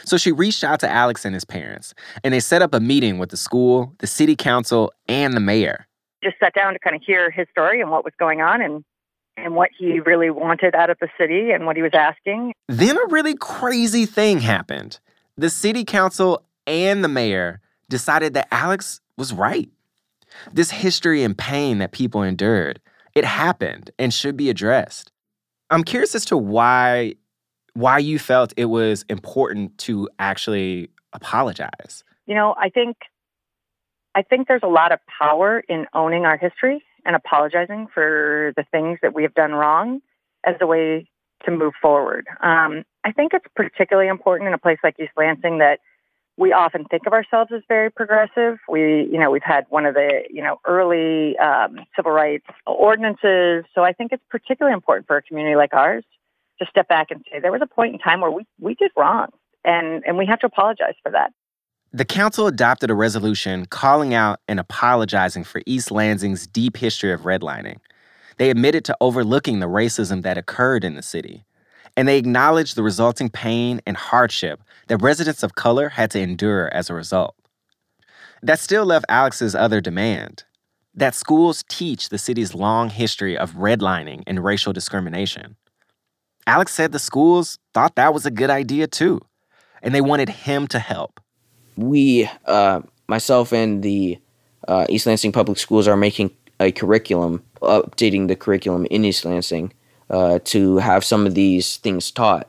So 0.05 0.17
she 0.17 0.33
reached 0.33 0.65
out 0.65 0.81
to 0.81 0.89
Alex 0.89 1.25
and 1.25 1.35
his 1.35 1.45
parents, 1.45 1.95
and 2.23 2.33
they 2.33 2.41
set 2.41 2.63
up 2.63 2.75
a 2.75 2.81
meeting 2.81 3.19
with 3.19 3.31
the 3.31 3.37
school, 3.37 3.95
the 3.99 4.07
city 4.07 4.37
council, 4.37 4.93
and 5.09 5.35
the 5.35 5.41
mayor. 5.41 5.87
Just 6.23 6.39
sat 6.39 6.55
down 6.55 6.73
to 6.75 6.79
kind 6.79 6.95
of 6.95 7.03
hear 7.03 7.31
his 7.31 7.47
story 7.51 7.81
and 7.81 7.91
what 7.91 8.05
was 8.05 8.13
going 8.19 8.41
on 8.41 8.61
and 8.61 8.85
and 9.37 9.55
what 9.55 9.71
he 9.79 10.01
really 10.01 10.29
wanted 10.29 10.75
out 10.75 10.91
of 10.91 10.99
the 11.01 11.09
city 11.19 11.51
and 11.51 11.65
what 11.65 11.77
he 11.77 11.83
was 11.83 11.93
asking. 11.95 12.53
Then 12.69 12.99
a 12.99 13.07
really 13.09 13.35
crazy 13.35 14.05
thing 14.05 14.41
happened. 14.41 15.01
The 15.37 15.49
city 15.49 15.85
council 15.85 16.45
and 16.67 17.03
the 17.03 17.09
mayor 17.09 17.61
decided 17.89 18.35
that 18.35 18.49
Alex 18.51 19.01
was 19.17 19.33
right. 19.33 19.71
This 20.53 20.71
history 20.71 21.23
and 21.23 21.37
pain 21.37 21.79
that 21.79 21.93
people 21.93 22.23
endured, 22.23 22.81
it 23.15 23.25
happened 23.25 23.91
and 23.99 24.13
should 24.13 24.37
be 24.37 24.51
addressed. 24.51 25.11
I'm 25.71 25.85
curious 25.85 26.15
as 26.15 26.25
to 26.27 26.37
why 26.37 27.15
why 27.75 27.99
you 27.99 28.19
felt 28.19 28.53
it 28.57 28.67
was 28.67 29.05
important 29.09 29.77
to 29.79 30.09
actually 30.19 30.91
apologize. 31.13 32.05
You 32.27 32.35
know, 32.35 32.55
I 32.59 32.69
think 32.69 32.97
I 34.15 34.23
think 34.23 34.49
there's 34.49 34.63
a 34.65 34.69
lot 34.69 34.93
of 34.93 34.99
power 35.19 35.61
in 35.69 35.87
owning 35.95 36.25
our 36.25 36.37
history 36.37 36.83
and 37.05 37.17
apologizing 37.17 37.89
for 37.93 38.53
the 38.57 38.65
things 38.71 38.99
that 39.03 39.15
we 39.15 39.23
have 39.23 39.35
done 39.35 39.53
wrong 39.53 40.01
as 40.45 40.57
a 40.61 40.67
way 40.67 41.09
to 41.45 41.51
move 41.51 41.73
forward. 41.81 42.27
Um, 42.43 42.85
I 43.05 43.13
think 43.13 43.33
it's 43.33 43.47
particularly 43.55 44.09
important 44.09 44.49
in 44.49 44.55
a 44.55 44.59
place 44.59 44.79
like 44.83 44.97
East 45.01 45.13
Lansing 45.17 45.59
that 45.59 45.81
we 46.37 46.53
often 46.53 46.85
think 46.87 47.07
of 47.07 47.13
ourselves 47.13 47.51
as 47.55 47.63
very 47.69 47.91
progressive. 47.91 48.59
We, 48.69 49.09
you 49.11 49.19
know, 49.19 49.31
we've 49.31 49.43
had 49.43 49.67
one 49.69 49.87
of 49.87 49.95
the, 49.95 50.23
you 50.31 50.43
know, 50.43 50.59
early 50.67 51.37
um, 51.39 51.81
civil 51.95 52.13
rights 52.13 52.47
ordinances. 52.67 53.65
So 53.75 53.83
I 53.85 53.93
think 53.93 54.13
it's 54.13 54.23
particularly 54.31 54.75
important 54.75 55.07
for 55.07 55.17
a 55.17 55.23
community 55.23 55.57
like 55.57 55.75
ours 55.75 56.05
to 56.61 56.67
step 56.71 56.89
back 56.89 57.11
and 57.11 57.25
say 57.31 57.41
there 57.41 57.53
was 57.53 57.63
a 57.63 57.67
point 57.67 57.95
in 57.95 57.99
time 57.99 58.21
where 58.21 58.31
we, 58.31 58.45
we 58.59 58.75
did 58.75 58.91
wrong 58.97 59.29
and, 59.65 60.03
and 60.07 60.17
we 60.17 60.27
have 60.27 60.39
to 60.41 60.47
apologize 60.47 60.95
for 61.03 61.11
that. 61.13 61.33
The 61.93 62.05
council 62.05 62.47
adopted 62.47 62.91
a 62.91 62.95
resolution 62.95 63.67
calling 63.67 64.15
out 64.15 64.41
and 64.47 64.61
apologizing 64.61 65.45
for 65.45 65.61
East 65.67 65.91
Lansing's 65.91 66.47
deep 66.47 66.77
history 66.77 67.13
of 67.13 67.23
redlining. 67.23 67.79
They 68.39 68.51
admitted 68.51 68.85
to 68.87 68.97
overlooking 69.01 69.59
the 69.59 69.67
racism 69.67 70.23
that 70.23 70.39
occurred 70.39 70.85
in 70.85 70.95
the 70.95 71.03
city, 71.03 71.45
and 71.97 72.07
they 72.07 72.17
acknowledged 72.17 72.77
the 72.77 72.85
resulting 72.85 73.29
pain 73.29 73.81
and 73.87 73.97
hardship 73.97 74.63
that 74.87 74.99
residents 74.99 75.43
of 75.43 75.57
color 75.57 75.89
had 75.89 76.13
to 76.13 76.21
endure 76.21 76.73
as 76.73 76.89
a 76.89 76.95
result. 76.95 77.35
That 78.41 78.61
still 78.61 78.85
left 78.87 79.07
Alex's 79.09 79.55
other 79.55 79.81
demand 79.81 80.45
that 80.95 81.15
schools 81.15 81.65
teach 81.69 82.09
the 82.09 82.19
city's 82.19 82.55
long 82.55 82.91
history 82.91 83.37
of 83.37 83.53
redlining 83.53 84.23
and 84.27 84.45
racial 84.45 84.73
discrimination. 84.73 85.57
Alex 86.51 86.75
said 86.75 86.91
the 86.91 86.99
schools 86.99 87.61
thought 87.75 87.95
that 87.95 88.13
was 88.13 88.27
a 88.27 88.31
good 88.31 88.51
idea 88.51 88.89
too, 88.89 89.21
and 89.83 89.95
they 89.95 90.01
wanted 90.01 90.29
him 90.29 90.67
to 90.67 90.81
help. 90.81 91.21
We, 91.77 92.29
uh, 92.45 92.81
myself 93.07 93.53
and 93.53 93.85
the 93.85 94.19
uh, 94.67 94.85
East 94.89 95.07
Lansing 95.07 95.31
Public 95.31 95.59
Schools, 95.59 95.87
are 95.87 95.97
making 95.97 96.33
a 96.59 96.73
curriculum, 96.73 97.45
updating 97.63 98.27
the 98.27 98.35
curriculum 98.35 98.85
in 98.91 99.05
East 99.05 99.25
Lansing 99.25 99.73
uh, 100.11 100.41
to 100.47 100.79
have 100.79 101.05
some 101.05 101.25
of 101.25 101.37
these 101.37 101.77
things 101.77 102.11
taught. 102.11 102.49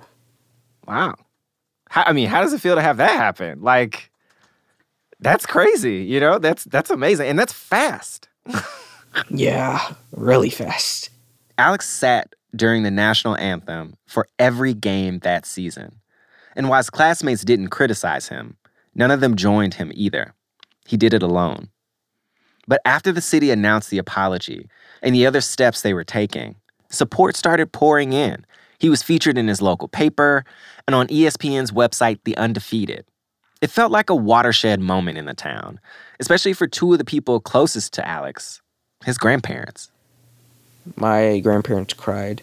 Wow. 0.87 1.13
How, 1.87 2.03
I 2.07 2.13
mean, 2.13 2.27
how 2.27 2.41
does 2.41 2.53
it 2.53 2.59
feel 2.59 2.73
to 2.73 2.81
have 2.81 2.97
that 2.97 3.11
happen? 3.11 3.61
Like, 3.61 4.09
that's 5.19 5.45
crazy. 5.45 5.97
You 5.97 6.19
know, 6.19 6.39
that's 6.39 6.63
that's 6.63 6.89
amazing, 6.89 7.29
and 7.29 7.37
that's 7.37 7.53
fast. 7.53 8.29
Yeah, 9.29 9.93
really 10.15 10.49
fast. 10.49 11.09
Alex 11.57 11.87
sat 11.87 12.33
during 12.55 12.83
the 12.83 12.91
national 12.91 13.37
anthem 13.37 13.95
for 14.05 14.27
every 14.39 14.73
game 14.73 15.19
that 15.19 15.45
season. 15.45 16.01
And 16.55 16.69
while 16.69 16.79
his 16.79 16.89
classmates 16.89 17.43
didn't 17.43 17.69
criticize 17.69 18.27
him, 18.27 18.57
none 18.93 19.11
of 19.11 19.21
them 19.21 19.35
joined 19.35 19.75
him 19.75 19.91
either. 19.93 20.33
He 20.85 20.97
did 20.97 21.13
it 21.13 21.23
alone. 21.23 21.69
But 22.67 22.81
after 22.85 23.11
the 23.11 23.21
city 23.21 23.51
announced 23.51 23.89
the 23.89 23.97
apology 23.97 24.67
and 25.01 25.15
the 25.15 25.25
other 25.25 25.41
steps 25.41 25.81
they 25.81 25.93
were 25.93 26.03
taking, 26.03 26.55
support 26.89 27.35
started 27.35 27.71
pouring 27.71 28.13
in. 28.13 28.45
He 28.79 28.89
was 28.89 29.03
featured 29.03 29.37
in 29.37 29.47
his 29.47 29.61
local 29.61 29.87
paper 29.87 30.43
and 30.87 30.95
on 30.95 31.07
ESPN's 31.07 31.71
website, 31.71 32.19
The 32.23 32.37
Undefeated. 32.37 33.05
It 33.61 33.69
felt 33.69 33.91
like 33.91 34.09
a 34.09 34.15
watershed 34.15 34.79
moment 34.79 35.17
in 35.19 35.25
the 35.25 35.35
town, 35.35 35.79
especially 36.19 36.53
for 36.53 36.67
two 36.67 36.91
of 36.91 36.97
the 36.97 37.05
people 37.05 37.39
closest 37.39 37.93
to 37.93 38.07
Alex 38.07 38.61
his 39.05 39.17
grandparents. 39.17 39.90
My 40.95 41.39
grandparents 41.39 41.93
cried. 41.93 42.41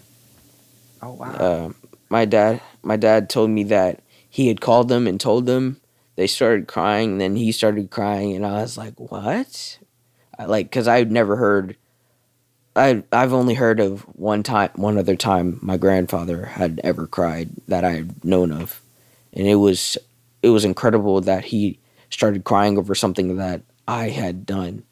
Oh, 1.02 1.12
wow. 1.12 1.32
Uh, 1.32 1.72
my 2.08 2.24
dad, 2.24 2.60
my 2.82 2.96
dad 2.96 3.28
told 3.28 3.50
me 3.50 3.64
that 3.64 4.02
he 4.28 4.48
had 4.48 4.60
called 4.60 4.88
them 4.88 5.06
and 5.06 5.20
told 5.20 5.46
them. 5.46 5.80
They 6.16 6.26
started 6.26 6.66
crying, 6.66 7.12
and 7.12 7.20
then 7.20 7.36
he 7.36 7.52
started 7.52 7.90
crying, 7.90 8.34
and 8.34 8.44
I 8.44 8.62
was 8.62 8.76
like, 8.76 8.94
"What?" 8.98 9.78
I, 10.36 10.46
like, 10.46 10.66
because 10.66 10.88
I'd 10.88 11.12
never 11.12 11.36
heard. 11.36 11.76
I 12.74 13.04
I've 13.12 13.32
only 13.32 13.54
heard 13.54 13.78
of 13.78 14.02
one 14.18 14.42
time, 14.42 14.70
one 14.74 14.98
other 14.98 15.14
time 15.14 15.60
my 15.62 15.76
grandfather 15.76 16.46
had 16.46 16.80
ever 16.82 17.06
cried 17.06 17.50
that 17.68 17.84
I've 17.84 18.24
known 18.24 18.50
of, 18.50 18.80
and 19.32 19.46
it 19.46 19.56
was 19.56 19.96
it 20.42 20.48
was 20.50 20.64
incredible 20.64 21.20
that 21.20 21.44
he 21.44 21.78
started 22.10 22.42
crying 22.42 22.78
over 22.78 22.96
something 22.96 23.36
that 23.36 23.62
I 23.86 24.08
had 24.08 24.44
done. 24.44 24.82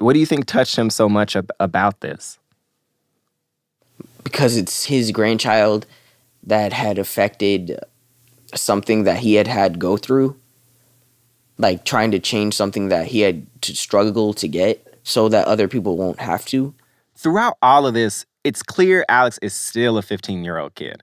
What 0.00 0.14
do 0.14 0.18
you 0.18 0.26
think 0.26 0.46
touched 0.46 0.76
him 0.76 0.90
so 0.90 1.08
much 1.08 1.36
ab- 1.36 1.50
about 1.60 2.00
this? 2.00 2.38
because 4.22 4.56
it's 4.56 4.84
his 4.84 5.10
grandchild 5.10 5.86
that 6.44 6.72
had 6.72 6.98
affected 6.98 7.78
something 8.54 9.04
that 9.04 9.18
he 9.18 9.34
had 9.34 9.46
had 9.46 9.78
go 9.78 9.96
through 9.96 10.36
like 11.58 11.84
trying 11.84 12.10
to 12.10 12.18
change 12.18 12.54
something 12.54 12.88
that 12.88 13.06
he 13.06 13.20
had 13.20 13.46
to 13.60 13.74
struggle 13.74 14.32
to 14.32 14.48
get 14.48 14.98
so 15.02 15.28
that 15.28 15.46
other 15.46 15.68
people 15.68 15.96
won't 15.96 16.20
have 16.20 16.44
to 16.44 16.74
Throughout 17.16 17.58
all 17.60 17.86
of 17.86 17.92
this, 17.92 18.24
it's 18.44 18.62
clear 18.62 19.04
Alex 19.10 19.38
is 19.42 19.52
still 19.52 19.98
a 19.98 20.02
15 20.02 20.42
year 20.42 20.56
old 20.56 20.74
kid. 20.74 21.02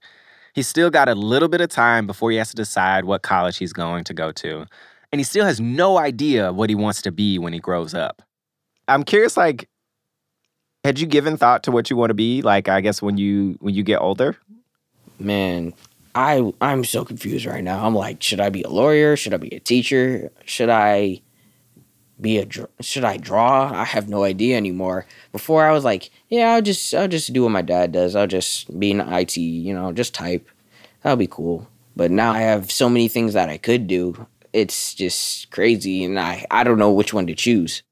He's 0.55 0.67
still 0.67 0.89
got 0.89 1.07
a 1.07 1.13
little 1.13 1.47
bit 1.47 1.61
of 1.61 1.69
time 1.69 2.07
before 2.07 2.31
he 2.31 2.37
has 2.37 2.49
to 2.49 2.55
decide 2.55 3.05
what 3.05 3.21
college 3.21 3.57
he's 3.57 3.71
going 3.71 4.03
to 4.05 4.15
go 4.15 4.31
to. 4.31 4.65
And 5.11 5.19
he 5.19 5.23
still 5.23 5.45
has 5.45 5.61
no 5.61 5.99
idea 5.99 6.51
what 6.51 6.71
he 6.71 6.75
wants 6.75 7.03
to 7.03 7.11
be 7.11 7.37
when 7.37 7.53
he 7.53 7.59
grows 7.59 7.93
up. 7.93 8.23
I'm 8.87 9.03
curious, 9.03 9.37
like, 9.37 9.69
had 10.83 10.99
you 10.99 11.07
given 11.07 11.37
thought 11.37 11.63
to 11.63 11.71
what 11.71 11.89
you 11.89 11.97
want 11.97 12.11
to 12.11 12.13
be? 12.13 12.41
Like, 12.41 12.69
I 12.69 12.81
guess 12.81 13.01
when 13.01 13.17
you 13.17 13.57
when 13.59 13.73
you 13.75 13.83
get 13.83 13.99
older? 13.99 14.37
man 15.19 15.73
i 16.15 16.51
i'm 16.61 16.83
so 16.83 17.03
confused 17.03 17.45
right 17.45 17.63
now. 17.63 17.85
I'm 17.85 17.95
like 17.95 18.21
should 18.21 18.39
i 18.39 18.49
be 18.49 18.63
a 18.63 18.69
lawyer? 18.69 19.15
Should 19.15 19.33
i 19.33 19.37
be 19.37 19.53
a 19.55 19.59
teacher? 19.59 20.31
Should 20.45 20.69
i 20.69 21.21
be 22.19 22.39
a 22.39 22.47
should 22.81 23.03
i 23.03 23.17
draw? 23.17 23.71
I 23.71 23.83
have 23.83 24.09
no 24.09 24.23
idea 24.23 24.57
anymore. 24.57 25.05
Before 25.31 25.65
i 25.65 25.71
was 25.71 25.83
like 25.83 26.09
yeah 26.29 26.53
i'll 26.53 26.61
just 26.61 26.93
i'll 26.93 27.07
just 27.07 27.33
do 27.33 27.43
what 27.43 27.51
my 27.51 27.61
dad 27.61 27.91
does. 27.91 28.15
I'll 28.15 28.27
just 28.27 28.79
be 28.79 28.91
in 28.91 29.01
it 29.01 29.37
you 29.37 29.73
know 29.73 29.91
just 29.91 30.13
type. 30.13 30.47
That'll 31.03 31.17
be 31.17 31.27
cool. 31.27 31.67
But 31.95 32.11
now 32.11 32.31
i 32.31 32.39
have 32.39 32.71
so 32.71 32.89
many 32.89 33.07
things 33.07 33.33
that 33.33 33.49
i 33.49 33.57
could 33.57 33.87
do. 33.87 34.27
It's 34.53 34.93
just 34.93 35.51
crazy 35.51 36.03
and 36.03 36.19
i 36.19 36.45
i 36.49 36.63
don't 36.63 36.79
know 36.79 36.91
which 36.91 37.13
one 37.13 37.27
to 37.27 37.35
choose 37.35 37.83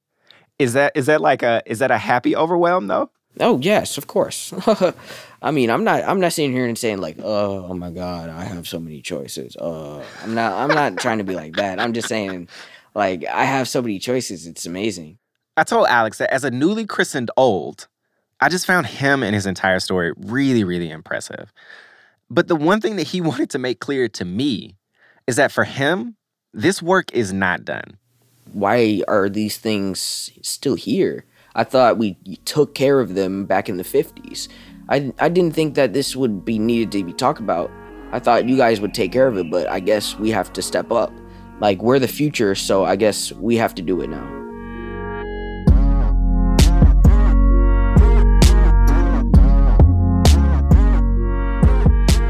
Is 0.60 0.74
that 0.74 0.94
is 0.96 1.08
that 1.08 1.22
like 1.22 1.44
a 1.44 1.62
is 1.66 1.80
that 1.80 1.92
a 1.92 1.98
happy 1.98 2.36
overwhelm 2.36 2.88
though? 2.88 3.10
Oh 3.40 3.60
yes, 3.60 3.98
of 3.98 4.08
course. 4.08 4.54
I 5.42 5.52
mean, 5.52 5.70
I'm 5.70 5.84
not. 5.84 6.04
I'm 6.04 6.20
not 6.20 6.34
sitting 6.34 6.54
here 6.54 6.66
and 6.66 6.78
saying 6.78 7.00
like, 7.00 7.18
oh, 7.22 7.68
oh 7.70 7.74
my 7.74 7.92
god, 7.92 8.30
I 8.30 8.46
have 8.46 8.68
so 8.68 8.80
many 8.80 9.02
choices. 9.02 9.56
Uh, 9.58 10.04
I'm 10.24 10.34
not. 10.34 10.54
I'm 10.54 10.74
not 10.76 10.98
trying 11.02 11.18
to 11.18 11.24
be 11.24 11.36
like 11.36 11.56
that. 11.58 11.80
I'm 11.80 11.94
just 11.94 12.08
saying, 12.08 12.48
like, 12.94 13.26
I 13.26 13.44
have 13.44 13.68
so 13.68 13.82
many 13.82 14.00
choices. 14.00 14.48
It's 14.48 14.66
amazing. 14.66 15.18
I 15.58 15.64
told 15.64 15.88
Alex 15.88 16.18
that 16.18 16.34
as 16.34 16.44
a 16.44 16.52
newly 16.52 16.86
christened 16.86 17.32
old, 17.38 17.88
I 18.40 18.50
just 18.50 18.66
found 18.66 18.88
him 18.88 19.24
and 19.24 19.36
his 19.36 19.46
entire 19.46 19.80
story 19.80 20.14
really, 20.18 20.64
really 20.64 20.90
impressive. 20.90 21.54
But 22.30 22.48
the 22.48 22.56
one 22.56 22.82
thing 22.82 22.96
that 22.96 23.08
he 23.08 23.22
wanted 23.30 23.50
to 23.52 23.60
make 23.60 23.80
clear 23.80 24.08
to 24.10 24.26
me 24.26 24.78
is 25.28 25.36
that 25.36 25.52
for 25.52 25.64
him, 25.64 26.16
this 26.54 26.82
work 26.82 27.12
is 27.14 27.34
not 27.34 27.66
done. 27.66 27.98
Why 28.56 29.02
are 29.10 29.28
these 29.28 29.58
things 29.58 30.32
still 30.42 30.76
here? 30.76 31.26
I 31.56 31.66
thought 31.66 31.98
we 31.98 32.14
took 32.46 32.74
care 32.74 33.02
of 33.02 33.14
them 33.14 33.44
back 33.44 33.68
in 33.68 33.76
the 33.76 33.84
50s. 33.84 34.48
I, 34.88 35.12
I 35.20 35.28
didn't 35.28 35.54
think 35.54 35.76
that 35.76 35.92
this 35.92 36.16
would 36.16 36.46
be 36.46 36.58
needed 36.58 36.94
to 36.94 37.04
be 37.04 37.12
talked 37.12 37.42
about. 37.42 37.70
I 38.14 38.20
thought 38.20 38.48
you 38.48 38.56
guys 38.56 38.80
would 38.80 38.94
take 38.94 39.12
care 39.12 39.28
of 39.28 39.38
it, 39.38 39.52
but 39.52 39.68
I 39.70 39.82
guess 39.82 40.18
we 40.18 40.32
have 40.32 40.54
to 40.54 40.62
step 40.62 40.90
up. 40.90 41.12
Like, 41.60 41.82
we're 41.82 42.00
the 42.00 42.08
future, 42.08 42.56
so 42.56 42.86
I 42.86 42.96
guess 42.96 43.34
we 43.34 43.58
have 43.58 43.76
to 43.76 43.82
do 43.82 44.00
it 44.00 44.08
now. 44.08 44.26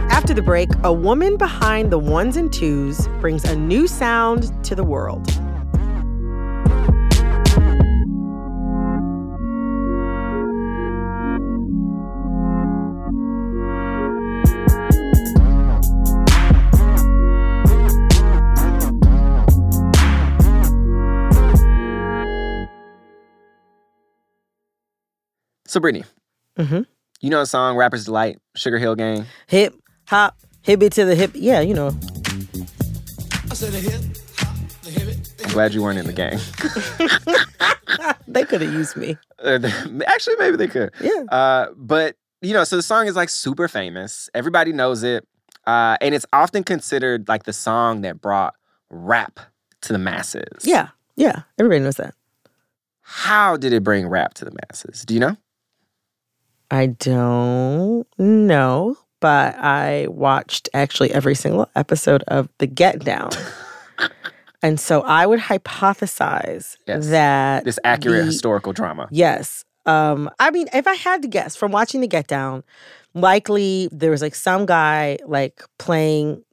After 0.10 0.34
the 0.34 0.41
break, 0.44 0.70
a 0.84 0.91
woman 0.91 1.38
behind 1.38 1.91
the 1.91 2.00
ones 2.00 2.36
and 2.36 2.51
twos 2.51 3.08
brings 3.22 3.44
a 3.44 3.55
new 3.55 3.88
sound 3.88 4.51
to 4.65 4.74
the 4.74 4.84
world. 4.84 5.29
So, 25.75 25.82
Brittany, 25.82 26.05
Mhm. 26.58 26.86
you 27.20 27.29
know 27.29 27.41
the 27.41 27.46
song 27.46 27.75
Rapper's 27.75 28.05
Delight, 28.05 28.39
Sugar 28.55 28.77
Hill 28.77 28.96
Gang? 28.96 29.25
Hip, 29.48 29.75
hop, 30.08 30.38
hip 30.62 30.82
it 30.82 30.94
to 30.94 31.03
the 31.03 31.15
hip. 31.15 31.32
Yeah, 31.34 31.60
you 31.60 31.74
know. 31.74 31.88
I'm 35.44 35.51
glad 35.51 35.74
you 35.74 35.84
weren't 35.84 36.00
in 36.00 36.05
the 36.08 36.13
gang. 36.13 36.39
They 38.27 38.44
could 38.46 38.62
have 38.62 38.74
used 38.74 38.96
me. 38.96 39.17
Uh, 39.44 39.60
Actually, 40.08 40.36
maybe 40.39 40.55
they 40.55 40.67
could. 40.70 40.91
Yeah. 41.01 41.24
Uh, 41.29 41.67
but 41.75 42.15
you 42.41 42.53
know, 42.53 42.63
so 42.63 42.77
the 42.77 42.82
song 42.82 43.08
is 43.08 43.17
like 43.17 43.27
super 43.29 43.67
famous. 43.67 44.29
Everybody 44.34 44.72
knows 44.72 45.03
it, 45.03 45.27
uh, 45.67 45.98
and 46.00 46.15
it's 46.15 46.25
often 46.32 46.63
considered 46.63 47.27
like 47.27 47.44
the 47.44 47.51
song 47.53 48.00
that 48.01 48.22
brought 48.22 48.55
rap 48.89 49.41
to 49.82 49.91
the 49.91 50.00
masses. 50.00 50.63
Yeah, 50.63 50.88
yeah. 51.17 51.41
Everybody 51.60 51.82
knows 51.82 51.98
that. 51.98 52.15
How 53.01 53.55
did 53.58 53.72
it 53.74 53.84
bring 53.84 54.08
rap 54.08 54.34
to 54.36 54.46
the 54.46 54.51
masses? 54.51 55.03
Do 55.05 55.13
you 55.13 55.20
know? 55.20 55.38
I 56.72 56.88
don't 56.88 58.05
know, 58.17 58.98
but 59.19 59.55
I 59.57 60.07
watched 60.10 60.69
actually 60.74 61.12
every 61.12 61.36
single 61.36 61.69
episode 61.75 62.24
of 62.27 62.50
The 62.57 62.67
Get 62.67 63.00
Down. 63.00 63.29
and 64.62 64.79
so 64.79 65.01
I 65.01 65.25
would 65.25 65.39
hypothesize 65.39 66.77
Yes. 66.88 67.07
that 67.10 67.63
This 67.65 67.79
accurate 67.84 68.19
the- 68.22 68.25
historical 68.25 68.74
drama. 68.74 69.07
Yes. 69.12 69.63
Um, 69.86 70.29
I 70.39 70.50
mean, 70.50 70.67
if 70.74 70.88
I 70.88 70.95
had 70.95 71.22
to 71.22 71.27
guess 71.27 71.55
from 71.55 71.72
watching 71.72 72.01
The 72.01 72.07
Get 72.07 72.27
Down, 72.27 72.63
likely 73.13 73.88
there 73.91 74.10
was 74.12 74.22
like 74.22 74.34
some 74.36 74.65
guy 74.65 75.17
like 75.27 75.62
playing 75.77 76.43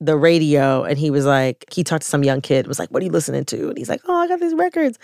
the 0.00 0.16
radio 0.16 0.84
and 0.84 0.98
he 0.98 1.10
was 1.10 1.24
like, 1.24 1.64
he 1.72 1.82
talked 1.82 2.02
to 2.02 2.08
some 2.08 2.22
young 2.22 2.40
kid, 2.40 2.66
was 2.66 2.78
like, 2.78 2.90
What 2.90 3.02
are 3.02 3.06
you 3.06 3.12
listening 3.12 3.44
to? 3.46 3.68
And 3.68 3.78
he's 3.78 3.88
like, 3.88 4.02
Oh, 4.06 4.16
I 4.16 4.28
got 4.28 4.40
these 4.40 4.54
records. 4.54 4.98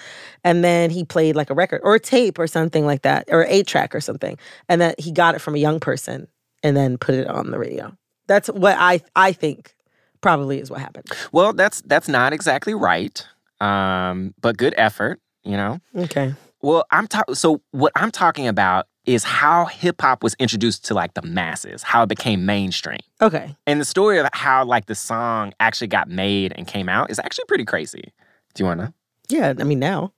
And 0.44 0.62
then 0.62 0.90
he 0.90 1.04
played 1.04 1.37
like 1.37 1.50
a 1.50 1.54
record 1.54 1.80
or 1.84 1.94
a 1.94 2.00
tape 2.00 2.38
or 2.38 2.46
something 2.46 2.84
like 2.84 3.02
that, 3.02 3.25
or 3.28 3.46
eight 3.49 3.66
track 3.66 3.94
or 3.94 4.00
something. 4.00 4.37
And 4.68 4.80
then 4.80 4.94
he 4.99 5.12
got 5.12 5.34
it 5.34 5.40
from 5.40 5.54
a 5.54 5.58
young 5.58 5.80
person 5.80 6.28
and 6.62 6.76
then 6.76 6.99
put 6.99 7.14
it 7.14 7.26
on 7.26 7.50
the 7.50 7.58
radio. 7.58 7.96
That's 8.26 8.49
what 8.49 8.76
I 8.78 9.00
I 9.16 9.32
think 9.32 9.75
probably 10.20 10.61
is 10.61 10.70
what 10.70 10.80
happened. 10.80 11.06
Well, 11.32 11.52
that's 11.52 11.80
that's 11.82 12.08
not 12.08 12.32
exactly 12.32 12.75
right, 12.75 13.26
um, 13.61 14.34
but 14.40 14.56
good 14.56 14.75
effort. 14.76 15.20
You 15.44 15.56
know. 15.56 15.80
Okay. 15.96 16.34
Well, 16.61 16.84
I'm 16.92 17.08
ta- 17.08 17.25
so 17.34 17.61
what 17.72 17.92
I'm 17.96 18.12
talking 18.12 18.46
about 18.46 18.87
is 19.04 19.25
how 19.25 19.66
hip 19.66 20.00
hop 20.00 20.23
was 20.23 20.35
introduced 20.38 20.85
to 20.87 20.94
like 20.94 21.14
the 21.14 21.23
masses, 21.23 21.82
how 21.82 22.02
it 22.02 22.09
became 22.09 22.47
mainstream. 22.47 23.00
Okay. 23.21 23.56
And 23.66 23.80
the 23.80 23.85
story 23.85 24.18
of 24.18 24.28
how 24.32 24.64
like 24.64 24.87
the 24.87 24.94
song 24.94 25.52
actually 25.61 25.88
got 25.88 26.09
made 26.09 26.52
and 26.56 26.66
came 26.66 26.88
out 26.88 27.11
is 27.11 27.18
actually 27.18 27.44
pretty 27.49 27.64
crazy. 27.64 28.12
Do 28.54 28.62
you 28.62 28.66
want 28.66 28.80
to? 28.80 28.92
Yeah, 29.28 29.54
I 29.59 29.64
mean 29.64 29.78
now. 29.78 30.12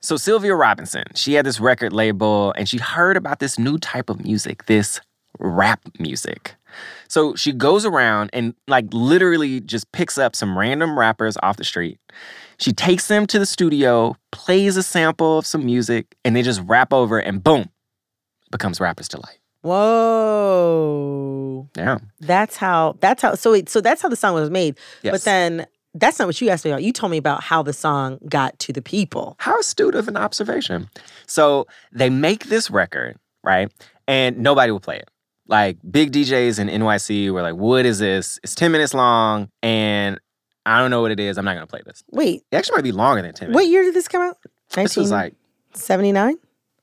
So 0.00 0.16
Sylvia 0.16 0.54
Robinson, 0.54 1.04
she 1.14 1.34
had 1.34 1.46
this 1.46 1.60
record 1.60 1.92
label 1.92 2.52
and 2.56 2.68
she 2.68 2.78
heard 2.78 3.16
about 3.16 3.38
this 3.38 3.58
new 3.58 3.78
type 3.78 4.10
of 4.10 4.24
music, 4.24 4.66
this 4.66 5.00
rap 5.38 5.80
music. 5.98 6.56
So 7.08 7.34
she 7.34 7.52
goes 7.52 7.84
around 7.84 8.30
and 8.32 8.54
like 8.66 8.86
literally 8.92 9.60
just 9.60 9.90
picks 9.92 10.18
up 10.18 10.34
some 10.34 10.58
random 10.58 10.98
rappers 10.98 11.36
off 11.42 11.56
the 11.56 11.64
street. 11.64 11.98
She 12.58 12.72
takes 12.72 13.08
them 13.08 13.26
to 13.26 13.38
the 13.38 13.46
studio, 13.46 14.16
plays 14.30 14.76
a 14.76 14.82
sample 14.82 15.38
of 15.38 15.46
some 15.46 15.64
music, 15.66 16.14
and 16.24 16.34
they 16.34 16.42
just 16.42 16.62
rap 16.64 16.92
over 16.92 17.18
and 17.18 17.42
boom, 17.42 17.68
becomes 18.52 18.78
Rapper's 18.80 19.08
Delight. 19.08 19.38
Whoa. 20.62 21.68
Yeah. 21.76 21.98
That's 22.20 22.56
how 22.56 22.96
that's 23.00 23.22
how 23.22 23.34
so 23.34 23.60
so 23.66 23.80
that's 23.80 24.02
how 24.02 24.08
the 24.08 24.16
song 24.16 24.34
was 24.34 24.50
made. 24.50 24.78
Yes. 25.02 25.12
But 25.12 25.22
then 25.24 25.66
that's 25.94 26.18
not 26.18 26.26
what 26.26 26.40
you 26.40 26.48
asked 26.48 26.64
me 26.64 26.70
about. 26.70 26.82
You 26.82 26.92
told 26.92 27.10
me 27.10 27.18
about 27.18 27.42
how 27.42 27.62
the 27.62 27.72
song 27.72 28.18
got 28.28 28.58
to 28.60 28.72
the 28.72 28.80
people. 28.82 29.36
How 29.38 29.58
astute 29.60 29.94
of 29.94 30.08
an 30.08 30.16
observation. 30.16 30.88
So 31.26 31.66
they 31.92 32.08
make 32.10 32.44
this 32.46 32.70
record, 32.70 33.18
right? 33.44 33.70
And 34.08 34.38
nobody 34.38 34.72
will 34.72 34.80
play 34.80 34.96
it. 34.98 35.08
Like 35.48 35.78
big 35.90 36.12
DJs 36.12 36.58
in 36.58 36.68
NYC 36.68 37.30
were 37.32 37.42
like, 37.42 37.56
what 37.56 37.84
is 37.84 37.98
this? 37.98 38.38
It's 38.42 38.54
10 38.54 38.72
minutes 38.72 38.94
long 38.94 39.50
and 39.62 40.18
I 40.64 40.78
don't 40.78 40.90
know 40.90 41.02
what 41.02 41.10
it 41.10 41.20
is. 41.20 41.36
I'm 41.38 41.44
not 41.44 41.54
gonna 41.54 41.66
play 41.66 41.82
this. 41.84 42.02
Wait, 42.10 42.42
It 42.50 42.56
actually 42.56 42.76
might 42.76 42.84
be 42.84 42.92
longer 42.92 43.20
than 43.22 43.34
10 43.34 43.48
minutes. 43.48 43.54
what 43.54 43.68
year 43.68 43.82
did 43.82 43.94
this 43.94 44.08
come 44.08 44.22
out? 44.22 44.38
This 44.74 44.96
was 44.96 45.10
like, 45.10 45.34
1979? 45.72 46.36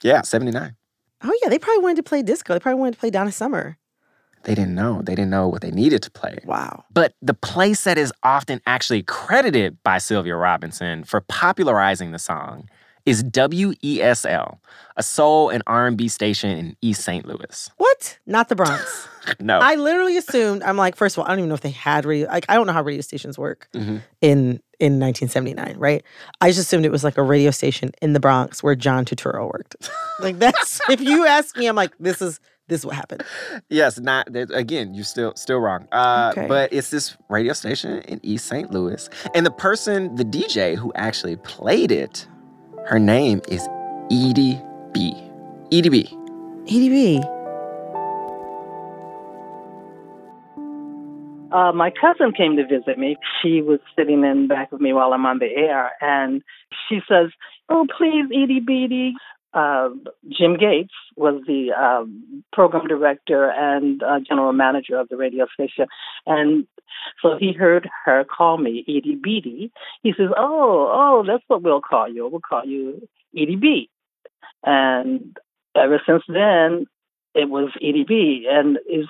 yeah, 0.04 0.22
79. 0.22 0.76
Oh 1.24 1.38
yeah, 1.44 1.50
they 1.50 1.60
probably 1.60 1.84
wanted 1.84 1.98
to 1.98 2.04
play 2.04 2.22
disco. 2.22 2.54
They 2.54 2.60
probably 2.60 2.80
wanted 2.80 2.94
to 2.94 3.00
play 3.00 3.10
Donna 3.10 3.32
Summer. 3.32 3.78
They 4.44 4.56
didn't 4.56 4.74
know. 4.74 5.02
They 5.04 5.16
didn't 5.16 5.32
know 5.32 5.50
what 5.50 5.62
they 5.62 5.72
needed 5.72 6.02
to 6.04 6.12
play. 6.12 6.38
Wow. 6.46 6.86
But 6.92 7.14
the 7.22 7.34
place 7.34 7.84
that 7.84 7.98
is 7.98 8.14
often 8.24 8.62
actually 8.66 9.04
credited 9.04 9.78
by 9.84 9.98
Sylvia 9.98 10.36
Robinson 10.38 11.04
for 11.04 11.20
popularizing 11.20 12.12
the 12.12 12.20
song 12.20 12.70
is 13.06 13.22
WESL, 13.24 14.60
a 14.96 15.04
soul 15.04 15.50
and 15.50 15.62
R&B 15.68 16.08
station 16.08 16.52
in 16.58 16.78
East 16.82 17.02
St. 17.04 17.26
Louis. 17.26 17.70
What? 17.78 18.20
Not 18.26 18.50
the 18.50 18.56
Bronx. 18.56 19.08
No. 19.40 19.60
I 19.60 19.76
literally 19.76 20.18
assumed. 20.18 20.64
I'm 20.64 20.76
like, 20.78 20.96
first 20.96 21.16
of 21.16 21.20
all, 21.20 21.26
I 21.26 21.30
don't 21.30 21.40
even 21.40 21.50
know 21.50 21.56
if 21.56 21.62
they 21.62 21.70
had 21.70 22.04
radio. 22.04 22.28
Like, 22.30 22.46
I 22.50 22.56
don't 22.56 22.66
know 22.66 22.74
how 22.74 22.82
radio 22.82 23.02
stations 23.02 23.38
work 23.38 23.68
Mhm. 23.76 24.02
in 24.22 24.60
in 24.80 25.00
1979, 25.00 25.76
right? 25.78 26.04
I 26.42 26.50
just 26.50 26.60
assumed 26.60 26.86
it 26.86 26.92
was 26.92 27.04
like 27.04 27.18
a 27.18 27.24
radio 27.24 27.52
station 27.52 27.92
in 28.02 28.14
the 28.14 28.20
Bronx 28.20 28.64
where 28.64 28.76
John 28.76 29.06
Turturro 29.06 29.46
worked. 29.52 29.90
like 30.20 30.40
that's 30.40 30.80
if 30.90 31.02
you 31.02 31.26
ask 31.26 31.58
me, 31.58 31.68
I'm 31.68 31.76
like, 31.76 31.94
this 32.00 32.22
is 32.22 32.40
this 32.68 32.82
is 32.82 32.86
what 32.86 32.96
happened. 32.96 33.24
Yes, 33.70 34.00
not 34.00 34.28
again. 34.36 34.94
You 34.94 35.04
still 35.04 35.34
still 35.36 35.60
wrong. 35.60 35.88
Uh, 35.92 36.34
Okay. 36.38 36.48
But 36.48 36.72
it's 36.72 36.90
this 36.92 37.18
radio 37.30 37.54
station 37.54 38.00
in 38.02 38.20
East 38.24 38.46
St. 38.46 38.72
Louis, 38.72 39.10
and 39.34 39.46
the 39.46 39.52
person, 39.52 40.16
the 40.16 40.24
DJ 40.24 40.76
who 40.76 40.94
actually 40.96 41.36
played 41.38 41.92
it, 41.92 42.28
her 42.86 43.00
name 43.00 43.42
is 43.48 43.68
Edie 44.12 44.62
B. 44.94 45.14
Edie 45.72 45.90
B. 45.90 46.10
EDB. 46.66 47.39
Uh, 51.52 51.72
my 51.72 51.92
cousin 51.92 52.32
came 52.32 52.56
to 52.58 52.66
visit 52.66 52.98
me. 52.98 53.18
She 53.42 53.62
was 53.62 53.80
sitting 53.98 54.24
in 54.24 54.48
back 54.48 54.72
of 54.72 54.82
me 54.82 54.94
while 54.94 55.14
I'm 55.14 55.26
on 55.26 55.40
the 55.40 55.48
air, 55.48 55.92
and 56.02 56.44
she 56.88 57.00
says, 57.08 57.30
"Oh, 57.70 57.88
please, 57.98 58.26
Edie 58.32 58.60
Beatty." 58.60 59.14
Uh, 59.52 59.90
Jim 60.30 60.58
Gates 60.58 60.94
was 61.16 61.42
the 61.48 61.72
um, 61.72 62.44
program 62.54 62.88
director 62.88 63.50
and 63.50 64.04
uh, 64.04 64.20
general 64.20 64.54
manager 64.54 65.00
of 65.00 65.10
the 65.10 65.18
radio 65.18 65.48
station, 65.52 65.88
and 66.28 66.68
so 67.22 67.36
he 67.40 67.52
heard 67.54 67.90
her 68.06 68.24
call 68.24 68.60
me 68.60 68.86
Edie 68.88 69.20
Beatty. 69.22 69.72
He 70.04 70.14
says, 70.16 70.30
"Oh, 70.38 70.90
oh, 70.92 71.24
that's 71.26 71.44
what 71.48 71.64
we'll 71.64 71.82
call 71.82 72.08
you. 72.08 72.28
We'll 72.28 72.42
call 72.42 72.66
you 72.66 73.08
Edie 73.36 73.56
B." 73.56 73.90
And 74.64 75.36
ever 75.76 76.02
since 76.06 76.24
then, 76.28 76.86
it 77.34 77.50
was 77.50 77.72
Edie 77.78 78.06
B, 78.08 78.48
and 78.50 78.78
is 78.88 79.08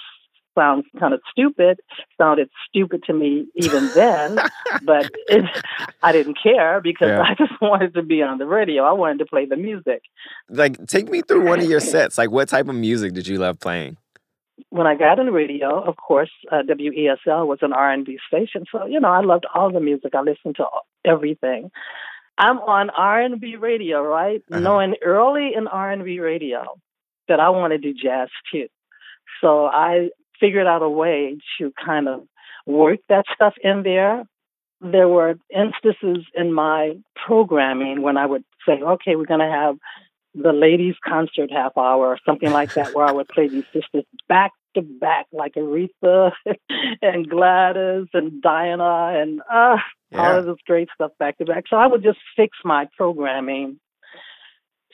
sounds 0.58 0.86
kind 1.00 1.14
of 1.14 1.22
stupid. 1.32 1.80
Sounded 2.18 2.50
stupid 2.68 3.04
to 3.08 3.14
me 3.14 3.48
even 3.56 3.90
then, 3.96 4.40
but 4.84 5.10
it, 5.28 5.46
I 6.04 6.12
didn't 6.12 6.38
care 6.42 6.82
because 6.82 7.10
Yeah. 7.10 7.22
I 7.22 7.36
just 7.36 7.54
wanted 7.62 7.94
to 7.96 8.04
be 8.04 8.22
on 8.22 8.38
the 8.38 8.46
radio. 8.46 8.84
I 8.84 8.94
wanted 8.94 9.20
to 9.20 9.26
play 9.26 9.46
the 9.46 9.56
music. 9.58 10.02
Like, 10.50 10.86
take 10.88 11.10
me 11.10 11.22
through 11.22 11.46
one 11.46 11.60
of 11.60 11.70
your 11.70 11.80
sets. 11.94 12.18
Like, 12.18 12.32
what 12.32 12.50
type 12.50 12.68
of 12.68 12.76
music 12.76 13.14
did 13.14 13.28
you 13.28 13.38
love 13.38 13.60
playing? 13.60 13.98
When 14.70 14.88
I 14.88 14.96
got 14.96 15.20
on 15.20 15.26
the 15.28 15.32
radio, 15.32 15.82
of 15.82 15.96
course, 15.96 16.32
uh, 16.52 16.64
WESL 16.68 17.48
was 17.48 17.60
an 17.62 17.72
R&B 17.72 18.20
station, 18.28 18.66
so 18.72 18.86
you 18.86 19.00
know 19.00 19.08
I 19.10 19.22
loved 19.22 19.46
all 19.56 19.72
the 19.72 19.80
music. 19.80 20.14
I 20.14 20.22
listened 20.22 20.58
to 20.58 20.66
everything. 21.06 21.72
I'm 22.38 22.60
on 22.60 22.90
R&B 22.90 23.56
radio, 23.56 24.02
right? 24.02 24.42
Uh-huh. 24.52 24.60
Knowing 24.60 24.96
early 25.04 25.52
in 25.56 25.68
R&B 25.68 26.20
radio 26.20 26.66
that 27.30 27.40
I 27.40 27.50
want 27.52 27.72
to 27.72 27.78
do 27.78 27.94
jazz 27.94 28.28
too. 28.52 28.68
So 29.42 29.66
I 29.68 30.10
figured 30.40 30.68
out 30.68 30.82
a 30.82 30.90
way 30.90 31.38
to 31.58 31.74
kind 31.84 32.08
of 32.08 32.24
work 32.66 33.00
that 33.10 33.26
stuff 33.34 33.54
in 33.64 33.84
there. 33.84 34.24
There 34.82 35.08
were 35.08 35.36
instances 35.54 36.26
in 36.34 36.54
my 36.54 36.98
programming 37.26 38.02
when 38.02 38.18
I 38.18 38.26
would 38.26 38.46
say, 38.66 38.82
okay, 38.82 39.16
we're 39.16 39.26
going 39.26 39.42
to 39.42 39.46
have 39.52 39.76
the 40.36 40.54
ladies' 40.54 40.96
concert 41.06 41.52
half 41.52 41.78
hour 41.78 42.08
or 42.08 42.20
something 42.26 42.52
like 42.52 42.74
that, 42.76 42.94
where 42.94 43.06
I 43.06 43.12
would 43.12 43.28
play 43.28 43.48
these 43.48 43.66
sisters 43.74 44.06
back 44.28 44.52
to 44.76 44.82
back, 44.82 45.26
like 45.34 45.56
Aretha 45.56 46.32
and 47.02 47.30
Gladys 47.30 48.08
and 48.14 48.42
Diana 48.42 49.20
and 49.20 49.42
uh, 49.52 49.78
all 50.14 50.38
of 50.38 50.46
this 50.46 50.58
great 50.66 50.90
stuff 50.94 51.12
back 51.20 51.38
to 51.40 51.46
back. 51.46 51.66
So 51.70 51.76
I 51.76 51.88
would 51.88 52.04
just 52.04 52.20
fix 52.36 52.58
my 52.64 52.88
programming 52.96 53.80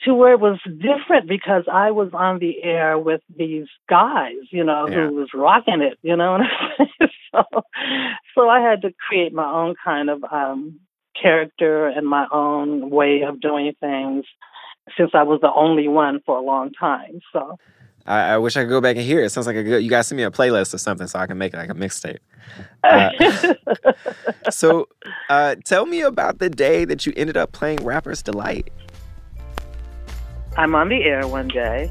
to 0.04 0.14
where 0.14 0.32
it 0.32 0.40
was 0.40 0.58
different 0.64 1.28
because 1.28 1.64
I 1.72 1.90
was 1.90 2.10
on 2.12 2.38
the 2.38 2.62
air 2.62 2.98
with 2.98 3.22
these 3.36 3.66
guys, 3.88 4.34
you 4.50 4.62
know, 4.62 4.86
Yeah. 4.88 5.08
who 5.08 5.14
was 5.14 5.28
rocking 5.34 5.80
it, 5.80 5.98
you 6.02 6.16
know. 6.16 6.32
what 6.32 6.40
I'm 6.42 6.86
saying? 7.00 7.10
so, 7.32 7.44
so 8.34 8.48
I 8.48 8.60
had 8.60 8.82
to 8.82 8.92
create 9.08 9.32
my 9.32 9.50
own 9.50 9.74
kind 9.82 10.10
of 10.10 10.22
um, 10.30 10.78
character 11.20 11.86
and 11.88 12.06
my 12.06 12.26
own 12.30 12.90
way 12.90 13.22
of 13.22 13.40
doing 13.40 13.72
things 13.80 14.24
since 14.96 15.10
I 15.14 15.22
was 15.22 15.40
the 15.40 15.52
only 15.52 15.88
one 15.88 16.20
for 16.26 16.36
a 16.38 16.42
long 16.42 16.72
time. 16.72 17.20
So 17.32 17.56
I, 18.06 18.34
I 18.34 18.38
wish 18.38 18.56
I 18.56 18.62
could 18.62 18.68
go 18.70 18.80
back 18.80 18.96
and 18.96 19.04
hear 19.04 19.20
it. 19.24 19.30
Sounds 19.30 19.46
like 19.48 19.56
a 19.56 19.62
good. 19.64 19.82
You 19.82 19.90
guys 19.90 20.06
send 20.06 20.16
me 20.18 20.22
a 20.22 20.30
playlist 20.30 20.72
or 20.74 20.78
something 20.78 21.06
so 21.08 21.18
I 21.18 21.26
can 21.26 21.38
make 21.38 21.54
it 21.54 21.56
like 21.56 21.70
a 21.70 21.74
mixtape. 21.74 22.18
Uh, 22.84 23.10
So, 24.50 24.88
uh, 25.28 25.56
tell 25.64 25.86
me 25.86 26.02
about 26.02 26.38
the 26.38 26.48
day 26.48 26.84
that 26.84 27.04
you 27.06 27.12
ended 27.16 27.36
up 27.36 27.52
playing 27.52 27.78
Rapper's 27.84 28.22
Delight. 28.22 28.68
I'm 30.56 30.74
on 30.74 30.88
the 30.88 31.02
air 31.04 31.26
one 31.26 31.48
day, 31.48 31.90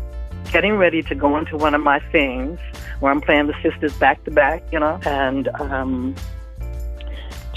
getting 0.52 0.74
ready 0.76 1.02
to 1.04 1.16
go 1.16 1.38
into 1.38 1.58
one 1.58 1.74
of 1.76 1.82
my 1.82 2.00
things 2.12 2.60
where 3.00 3.12
I'm 3.12 3.22
playing 3.22 3.48
the 3.48 3.56
sisters 3.62 3.94
back 3.94 4.24
to 4.26 4.32
back, 4.32 4.64
you 4.72 4.80
know, 4.80 5.00
and 5.06 5.48
um, 5.60 6.16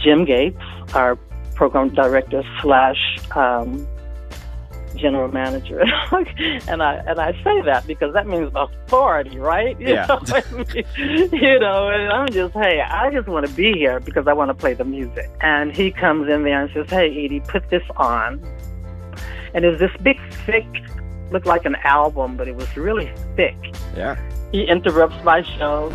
Jim 0.02 0.24
Gates, 0.24 0.60
our 0.94 1.16
program 1.54 1.88
director 1.94 2.42
slash 2.60 2.98
um, 3.34 3.86
general 4.96 5.28
manager, 5.30 5.80
and 6.68 6.82
I 6.82 6.94
and 7.06 7.20
I 7.20 7.32
say 7.44 7.62
that 7.62 7.84
because 7.86 8.14
that 8.14 8.26
means 8.26 8.50
authority, 8.54 9.38
right? 9.38 9.78
You 9.80 9.94
Yeah. 9.94 10.06
know, 10.08 10.18
I 10.28 10.42
mean? 10.52 11.28
you 11.32 11.58
know, 11.58 11.88
and 11.88 12.10
I'm 12.12 12.28
just 12.32 12.54
hey, 12.54 12.80
I 12.80 13.10
just 13.12 13.28
want 13.28 13.46
to 13.46 13.52
be 13.52 13.72
here 13.74 14.00
because 14.00 14.26
I 14.26 14.32
want 14.32 14.48
to 14.50 14.54
play 14.54 14.74
the 14.74 14.84
music. 14.84 15.28
And 15.40 15.72
he 15.72 15.90
comes 15.90 16.28
in 16.28 16.42
there 16.44 16.62
and 16.62 16.70
says, 16.72 16.86
Hey, 16.90 17.24
Edie, 17.24 17.40
put 17.40 17.68
this 17.70 17.82
on. 17.96 18.42
And 19.58 19.64
it 19.64 19.70
was 19.70 19.80
this 19.80 19.90
big, 20.04 20.20
thick, 20.46 20.68
looked 21.32 21.46
like 21.46 21.64
an 21.64 21.74
album, 21.82 22.36
but 22.36 22.46
it 22.46 22.54
was 22.54 22.76
really 22.76 23.10
thick. 23.34 23.56
Yeah. 23.96 24.14
He 24.52 24.62
interrupts 24.62 25.20
my 25.24 25.42
show, 25.42 25.92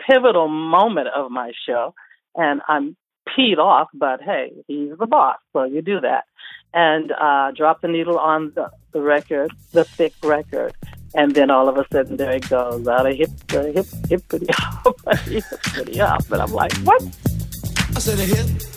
pivotal 0.00 0.48
moment 0.48 1.06
of 1.14 1.30
my 1.30 1.52
show, 1.64 1.94
and 2.34 2.60
I'm 2.66 2.96
peed 3.28 3.58
off, 3.58 3.86
but 3.94 4.20
hey, 4.20 4.50
he's 4.66 4.98
the 4.98 5.06
boss, 5.06 5.36
so 5.52 5.62
you 5.62 5.80
do 5.80 6.00
that. 6.00 6.24
And 6.74 7.12
uh, 7.12 7.52
drop 7.52 7.82
the 7.82 7.86
needle 7.86 8.18
on 8.18 8.50
the, 8.56 8.68
the 8.90 9.00
record, 9.00 9.52
the 9.70 9.84
thick 9.84 10.12
record, 10.24 10.74
and 11.14 11.36
then 11.36 11.52
all 11.52 11.68
of 11.68 11.76
a 11.78 11.86
sudden 11.92 12.16
there 12.16 12.32
it 12.32 12.48
goes, 12.48 12.88
out 12.88 13.06
of 13.06 13.16
hip, 13.16 13.30
uh, 13.52 13.62
hip, 13.66 13.86
hippity 14.08 14.46
hop, 14.50 14.96
hippity 15.20 15.98
hop, 15.98 16.28
and 16.32 16.42
I'm 16.42 16.50
like, 16.50 16.72
what? 16.78 17.00
I 17.94 18.00
said 18.00 18.18
the 18.18 18.24
hip 18.24 18.75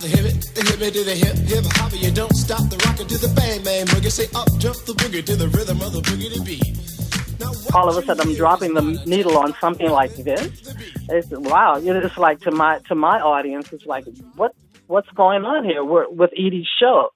the 0.00 0.08
hip 0.08 0.24
it, 0.26 0.54
the 0.54 0.62
hip 0.62 0.80
it 0.80 0.94
to 0.94 1.04
the 1.04 1.14
hip 1.14 1.36
hip 1.36 1.64
hop. 1.74 1.92
You 1.94 2.10
don't 2.10 2.34
stop 2.34 2.68
the 2.70 2.76
rocker 2.86 3.04
to 3.04 3.18
the 3.18 3.28
bang 3.34 3.62
bang 3.62 3.86
boogie. 3.86 4.10
Say 4.10 4.26
up 4.34 4.48
jump 4.58 4.76
the 4.86 4.92
boogie 4.92 5.24
to 5.24 5.36
the 5.36 5.48
rhythm 5.48 5.80
of 5.80 5.92
the 5.92 6.00
boogie 6.00 6.44
beat. 6.44 7.74
All 7.74 7.88
of 7.88 7.96
a 7.96 8.06
sudden 8.06 8.28
I'm 8.28 8.34
dropping 8.34 8.74
the 8.74 8.82
needle 9.06 9.36
on 9.36 9.54
something 9.60 9.90
like 9.90 10.14
this. 10.14 10.74
It's 11.08 11.28
wow, 11.30 11.80
it's 11.82 12.18
like 12.18 12.40
to 12.40 12.50
my 12.50 12.78
to 12.88 12.94
my 12.94 13.20
audience, 13.20 13.72
it's 13.72 13.86
like 13.86 14.04
what 14.36 14.54
what's 14.86 15.10
going 15.10 15.44
on 15.44 15.64
here 15.64 15.84
We're, 15.84 16.08
with 16.08 16.30
Edie's 16.32 16.68
show, 16.80 17.10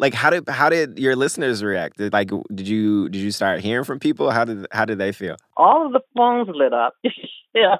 Like 0.00 0.14
how 0.14 0.30
did 0.30 0.48
how 0.48 0.70
did 0.70 0.98
your 0.98 1.14
listeners 1.14 1.62
react? 1.62 1.98
Did, 1.98 2.14
like 2.14 2.30
did 2.54 2.66
you 2.66 3.10
did 3.10 3.20
you 3.20 3.30
start 3.30 3.60
hearing 3.60 3.84
from 3.84 3.98
people? 3.98 4.30
How 4.30 4.46
did 4.46 4.66
how 4.72 4.86
did 4.86 4.96
they 4.96 5.12
feel? 5.12 5.36
All 5.58 5.84
of 5.86 5.92
the 5.92 6.00
phones 6.16 6.48
lit 6.54 6.72
up. 6.72 6.94
yeah. 7.54 7.76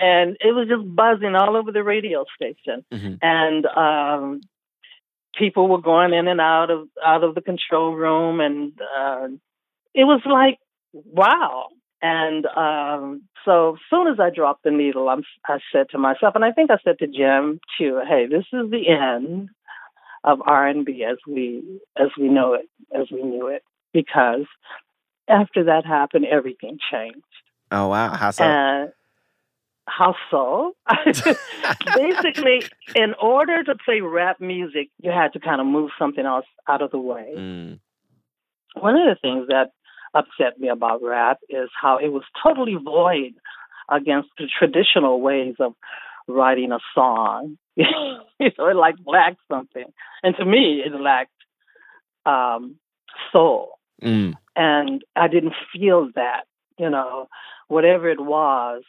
And 0.00 0.36
it 0.40 0.52
was 0.52 0.66
just 0.68 0.84
buzzing 0.96 1.36
all 1.36 1.56
over 1.56 1.70
the 1.70 1.84
radio 1.84 2.24
station. 2.34 2.84
Mhm. 2.92 3.18
And 3.22 3.66
um 3.66 4.40
people 5.38 5.68
were 5.68 5.80
going 5.80 6.12
in 6.12 6.26
and 6.26 6.40
out 6.40 6.70
of 6.70 6.88
out 7.06 7.22
of 7.22 7.36
the 7.36 7.40
control 7.40 7.94
room 7.94 8.40
and 8.40 8.72
uh 8.98 9.28
it 9.94 10.04
was 10.04 10.22
like 10.26 10.58
wow. 10.92 11.68
And 12.02 12.46
um 12.46 13.22
so 13.44 13.74
as 13.74 13.80
soon 13.90 14.08
as 14.08 14.18
I 14.18 14.30
dropped 14.30 14.64
the 14.64 14.72
needle, 14.72 15.08
I'm, 15.08 15.22
I 15.46 15.58
said 15.70 15.90
to 15.90 15.98
myself, 15.98 16.34
and 16.34 16.44
I 16.44 16.50
think 16.50 16.70
I 16.70 16.78
said 16.82 16.98
to 16.98 17.06
Jim 17.06 17.60
too, 17.78 18.00
"Hey, 18.08 18.26
this 18.26 18.46
is 18.52 18.70
the 18.70 18.88
end 18.88 19.50
of 20.24 20.40
R&B 20.44 21.04
as 21.04 21.18
we 21.28 21.62
as 21.96 22.08
we 22.18 22.28
know 22.28 22.54
it, 22.54 22.68
as 22.98 23.06
we 23.12 23.22
knew 23.22 23.46
it, 23.46 23.62
because 23.92 24.46
after 25.28 25.64
that 25.64 25.86
happened, 25.86 26.24
everything 26.26 26.78
changed. 26.90 27.18
Oh 27.70 27.88
wow, 27.88 28.14
how 28.14 28.30
so? 28.30 28.44
And 28.44 28.92
how 29.86 30.14
so? 30.30 30.74
Basically, 31.96 32.62
in 32.94 33.14
order 33.20 33.62
to 33.64 33.74
play 33.84 34.00
rap 34.00 34.40
music, 34.40 34.88
you 35.00 35.10
had 35.10 35.32
to 35.34 35.40
kind 35.40 35.60
of 35.60 35.66
move 35.66 35.90
something 35.98 36.24
else 36.24 36.46
out 36.68 36.82
of 36.82 36.90
the 36.90 36.98
way. 36.98 37.34
Mm, 37.36 37.78
One 38.80 38.96
of 38.96 39.06
the 39.06 39.16
things 39.20 39.48
that 39.48 39.72
upset 40.14 40.58
me 40.58 40.68
about 40.68 41.02
rap 41.02 41.38
is 41.48 41.68
how 41.80 41.98
it 41.98 42.08
was 42.08 42.22
totally 42.42 42.76
void 42.82 43.34
against 43.90 44.30
the 44.38 44.46
traditional 44.58 45.20
ways 45.20 45.56
of 45.60 45.74
writing 46.28 46.72
a 46.72 46.78
song. 46.94 47.58
you 47.76 47.86
know, 48.58 48.68
it 48.68 48.76
like 48.76 48.96
lacked 49.06 49.40
something. 49.50 49.86
And 50.22 50.34
to 50.36 50.44
me, 50.44 50.82
it 50.84 50.92
lacked 50.98 51.30
um, 52.26 52.76
soul. 53.32 53.78
mm. 54.02 54.34
And 54.56 55.04
I 55.16 55.28
didn't 55.28 55.54
feel 55.72 56.08
that, 56.14 56.44
you 56.78 56.88
know, 56.88 57.28
whatever 57.68 58.08
it 58.08 58.20
was, 58.20 58.82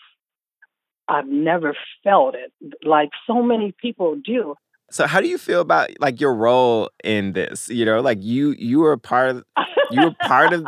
I've 1.08 1.28
never 1.28 1.76
felt 2.04 2.36
it 2.36 2.52
like 2.84 3.10
so 3.28 3.42
many 3.42 3.74
people 3.80 4.16
do. 4.24 4.56
So 4.92 5.08
how 5.08 5.20
do 5.22 5.28
you 5.28 5.38
feel 5.38 5.62
about 5.62 5.90
like 6.00 6.22
your 6.22 6.34
role 6.36 6.90
in 7.04 7.34
this? 7.34 7.70
You 7.70 7.86
know, 7.86 8.02
like 8.02 8.20
you 8.22 8.52
you 8.58 8.80
were 8.80 8.98
part 8.98 9.30
of 9.30 9.44
you 9.92 10.04
were 10.04 10.16
part 10.28 10.54
of 10.54 10.66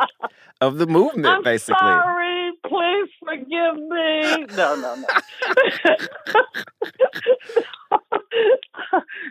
of 0.60 0.78
the 0.78 0.86
movement 0.98 1.26
I'm 1.26 1.42
basically. 1.42 1.76
sorry. 1.78 2.52
Please 2.66 3.08
forgive 3.24 3.76
me. 3.76 4.46
No, 4.56 4.74
no, 4.74 4.94
no. 4.96 5.06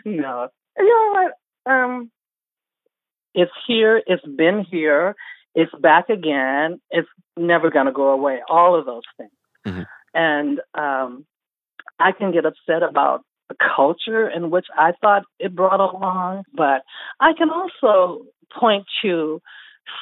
No. 0.04 0.48
You 0.76 0.84
know 0.84 1.12
what? 1.12 1.72
Um, 1.72 2.10
it's 3.34 3.52
here. 3.66 4.02
It's 4.06 4.24
been 4.24 4.64
here. 4.70 5.14
It's 5.54 5.72
back 5.80 6.08
again. 6.08 6.80
It's 6.90 7.08
never 7.36 7.70
going 7.70 7.86
to 7.86 7.92
go 7.92 8.08
away. 8.10 8.40
All 8.48 8.78
of 8.78 8.86
those 8.86 9.02
things. 9.16 9.30
Mhm. 9.66 9.86
And 10.14 10.60
um, 10.74 11.26
I 11.98 12.12
can 12.12 12.32
get 12.32 12.46
upset 12.46 12.82
about 12.82 13.22
the 13.48 13.56
culture 13.76 14.28
in 14.28 14.50
which 14.50 14.66
I 14.76 14.92
thought 15.00 15.22
it 15.38 15.54
brought 15.54 15.80
along, 15.80 16.44
but 16.54 16.82
I 17.20 17.32
can 17.36 17.50
also 17.50 18.24
point 18.58 18.84
to 19.02 19.40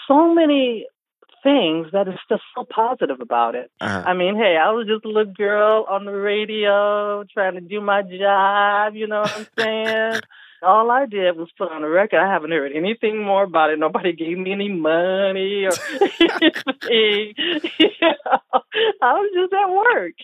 so 0.09 0.35
many 0.35 0.87
things 1.47 1.87
that 1.93 2.09
is 2.09 2.19
just 2.29 2.43
so 2.57 2.67
positive 2.69 3.21
about 3.21 3.55
it. 3.55 3.71
Uh-huh. 3.81 4.03
I 4.05 4.15
mean, 4.15 4.35
hey, 4.35 4.57
I 4.61 4.73
was 4.73 4.89
just 4.89 5.05
a 5.05 5.09
little 5.09 5.33
girl 5.33 5.87
on 5.89 6.05
the 6.05 6.11
radio 6.11 7.23
trying 7.33 7.55
to 7.55 7.61
do 7.61 7.81
my 7.81 8.03
job, 8.03 8.97
you 8.97 9.07
know 9.07 9.21
what 9.21 9.37
I'm 9.37 9.47
saying? 9.57 10.21
All 10.63 10.91
I 10.91 11.07
did 11.07 11.37
was 11.37 11.49
put 11.57 11.71
on 11.71 11.85
a 11.85 11.89
record. 11.89 12.19
I 12.19 12.33
haven't 12.33 12.51
heard 12.51 12.73
anything 12.75 13.23
more 13.23 13.45
about 13.45 13.71
it. 13.71 13.79
Nobody 13.79 14.13
gave 14.13 14.39
me 14.39 14.53
any 14.53 14.69
money 14.69 15.67
or 15.67 15.73
anything. 16.01 17.35
You 17.79 17.91
know, 18.15 18.61
I 19.03 19.13
was 19.13 19.31
just 19.35 19.53
at 19.53 19.71
work. 19.71 20.15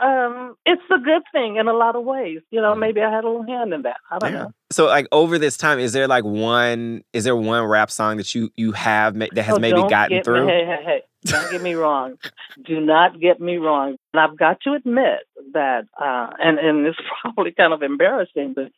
Um, 0.00 0.56
it's 0.64 0.82
a 0.90 0.98
good 0.98 1.22
thing 1.32 1.56
in 1.56 1.68
a 1.68 1.72
lot 1.74 1.94
of 1.94 2.04
ways. 2.04 2.40
You 2.50 2.60
know, 2.62 2.74
maybe 2.74 3.00
I 3.02 3.10
had 3.10 3.24
a 3.24 3.28
little 3.28 3.46
hand 3.46 3.72
in 3.74 3.82
that. 3.82 3.98
I 4.10 4.18
don't 4.18 4.32
Yeah. 4.32 4.38
know. 4.44 4.52
So 4.72 4.86
like 4.86 5.06
over 5.12 5.38
this 5.38 5.56
time, 5.56 5.78
is 5.78 5.92
there 5.92 6.08
like 6.08 6.24
one 6.24 7.02
is 7.12 7.24
there 7.24 7.36
one 7.36 7.64
rap 7.64 7.90
song 7.90 8.16
that 8.16 8.34
you 8.34 8.50
you 8.56 8.72
have 8.72 9.14
ma- 9.14 9.26
that 9.32 9.42
has 9.42 9.56
Oh, 9.56 9.60
maybe 9.60 9.82
gotten 9.88 10.22
through? 10.22 10.46
Me, 10.46 10.52
hey, 10.52 10.64
hey, 10.64 10.82
hey! 10.84 11.02
Don't 11.26 11.50
get 11.50 11.60
me 11.60 11.74
wrong. 11.74 12.16
Do 12.64 12.80
not 12.80 13.20
get 13.20 13.40
me 13.40 13.56
wrong. 13.58 13.96
And 14.14 14.20
I've 14.20 14.38
got 14.38 14.60
to 14.62 14.72
admit 14.74 15.20
that, 15.52 15.84
uh, 16.00 16.30
and 16.38 16.58
and 16.58 16.86
it's 16.86 16.98
probably 17.22 17.52
kind 17.52 17.72
of 17.72 17.82
embarrassing, 17.82 18.54
but 18.54 18.70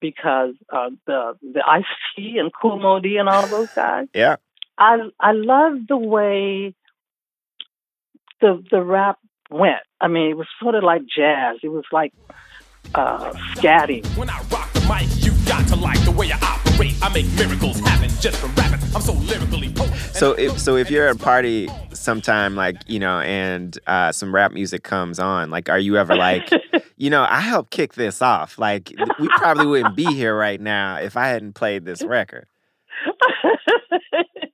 because 0.00 0.54
uh, 0.72 0.90
the 1.06 1.34
the 1.42 1.62
Ice 1.66 1.84
T 2.16 2.38
and 2.38 2.50
Kool 2.52 2.78
Moe 2.78 2.98
Dee 3.00 3.16
and 3.18 3.28
all 3.28 3.46
those 3.48 3.68
guys, 3.76 4.06
Yeah. 4.14 4.36
I 4.76 4.96
I 5.20 5.32
love 5.32 5.74
the 5.88 5.96
way 5.96 6.74
the 8.40 8.62
the 8.70 8.82
rap 8.82 9.18
went. 9.50 9.80
I 10.00 10.08
mean, 10.08 10.30
it 10.30 10.36
was 10.36 10.46
sort 10.60 10.74
of 10.74 10.84
like 10.84 11.02
jazz. 11.06 11.58
It 11.62 11.68
was 11.68 11.84
like 11.92 12.12
uh, 12.94 13.32
scatting. 13.54 14.06
When 14.16 14.28
I 14.30 14.40
rock 14.50 14.72
the 14.72 14.80
mic, 14.80 15.08
you 15.24 15.32
got 15.46 15.66
to 15.68 15.76
like 15.76 16.02
the 16.04 16.10
way 16.10 16.30
I 16.32 16.38
operate. 16.38 16.94
I 17.02 17.12
make 17.12 17.30
miracles 17.34 17.78
happen 17.80 18.08
just 18.20 18.36
from 18.36 18.54
rapping. 18.54 18.80
I'm 18.94 19.02
so 19.02 19.12
lyrically 19.12 19.72
potent. 19.72 19.96
So 20.14 20.32
if 20.32 20.58
so 20.58 20.76
if 20.76 20.90
you're 20.90 21.08
at 21.08 21.16
a 21.16 21.18
party 21.18 21.68
sometime 21.92 22.54
like 22.56 22.76
you 22.86 22.98
know 22.98 23.20
and 23.20 23.78
uh, 23.86 24.12
some 24.12 24.34
rap 24.34 24.52
music 24.52 24.82
comes 24.82 25.18
on, 25.18 25.50
like 25.50 25.68
are 25.68 25.78
you 25.78 25.96
ever 25.96 26.14
like, 26.14 26.50
you 26.96 27.10
know, 27.10 27.26
I 27.28 27.40
helped 27.40 27.70
kick 27.70 27.94
this 27.94 28.22
off. 28.22 28.58
Like 28.58 28.92
we 29.18 29.28
probably 29.28 29.66
wouldn't 29.66 29.96
be 29.96 30.06
here 30.06 30.36
right 30.36 30.60
now 30.60 30.96
if 30.96 31.16
I 31.16 31.28
hadn't 31.28 31.54
played 31.54 31.84
this 31.84 32.02
record. 32.04 32.46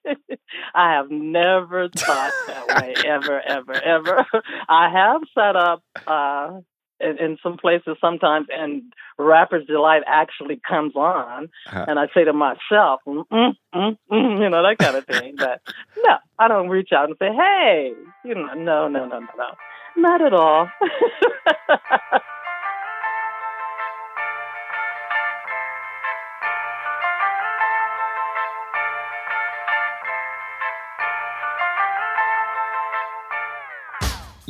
I 0.74 0.92
have 0.92 1.10
never 1.10 1.88
thought 1.88 2.32
that 2.46 2.66
way, 2.82 2.94
ever, 3.06 3.40
ever, 3.40 3.72
ever. 3.74 4.26
I 4.68 4.88
have 4.90 5.22
set 5.34 5.56
up 5.56 5.82
uh, 6.06 6.60
in, 7.00 7.18
in 7.18 7.38
some 7.42 7.56
places 7.56 7.96
sometimes, 8.00 8.46
and 8.50 8.82
Rapper's 9.18 9.66
Delight 9.66 10.02
actually 10.06 10.60
comes 10.68 10.94
on, 10.96 11.48
Uh-huh. 11.68 11.84
and 11.88 11.98
I 11.98 12.08
say 12.14 12.24
to 12.24 12.32
myself, 12.32 13.00
mm, 13.06 13.24
mm, 13.32 13.52
mm, 13.74 13.96
mm, 14.10 14.40
you 14.42 14.48
know, 14.50 14.62
that 14.62 14.76
kind 14.78 14.96
of 14.96 15.06
thing. 15.06 15.34
But 15.36 15.60
no, 16.04 16.16
I 16.38 16.48
don't 16.48 16.68
reach 16.68 16.90
out 16.94 17.08
and 17.08 17.16
say, 17.18 17.30
hey, 17.34 17.92
you 18.24 18.34
know, 18.34 18.52
no, 18.54 18.88
no, 18.88 19.06
no, 19.06 19.18
no, 19.20 19.28
no. 19.36 19.50
Not 19.96 20.22
at 20.22 20.32
all. 20.32 20.68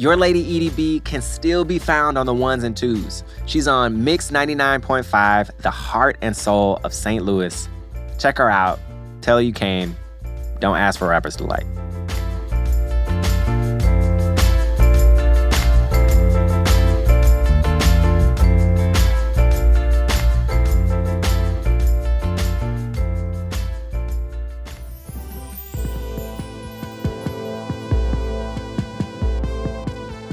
Your 0.01 0.17
Lady 0.17 0.71
EDB 0.71 1.05
can 1.05 1.21
still 1.21 1.63
be 1.63 1.79
found 1.79 2.17
on 2.17 2.25
the 2.25 2.33
ones 2.33 2.65
and 2.65 2.75
twos. 2.75 3.23
She's 3.45 3.69
on 3.69 4.03
Mix 4.03 4.31
99.5, 4.31 5.59
the 5.59 5.71
heart 5.71 6.17
and 6.23 6.35
soul 6.35 6.81
of 6.85 6.95
St. 6.95 7.23
Louis. 7.23 7.69
Check 8.19 8.39
her 8.39 8.49
out. 8.49 8.81
Tell 9.21 9.43
you 9.43 9.53
came. 9.53 9.95
Don't 10.59 10.79
ask 10.79 10.99
for 10.99 11.07
Rapper's 11.07 11.37
Delight. 11.37 11.67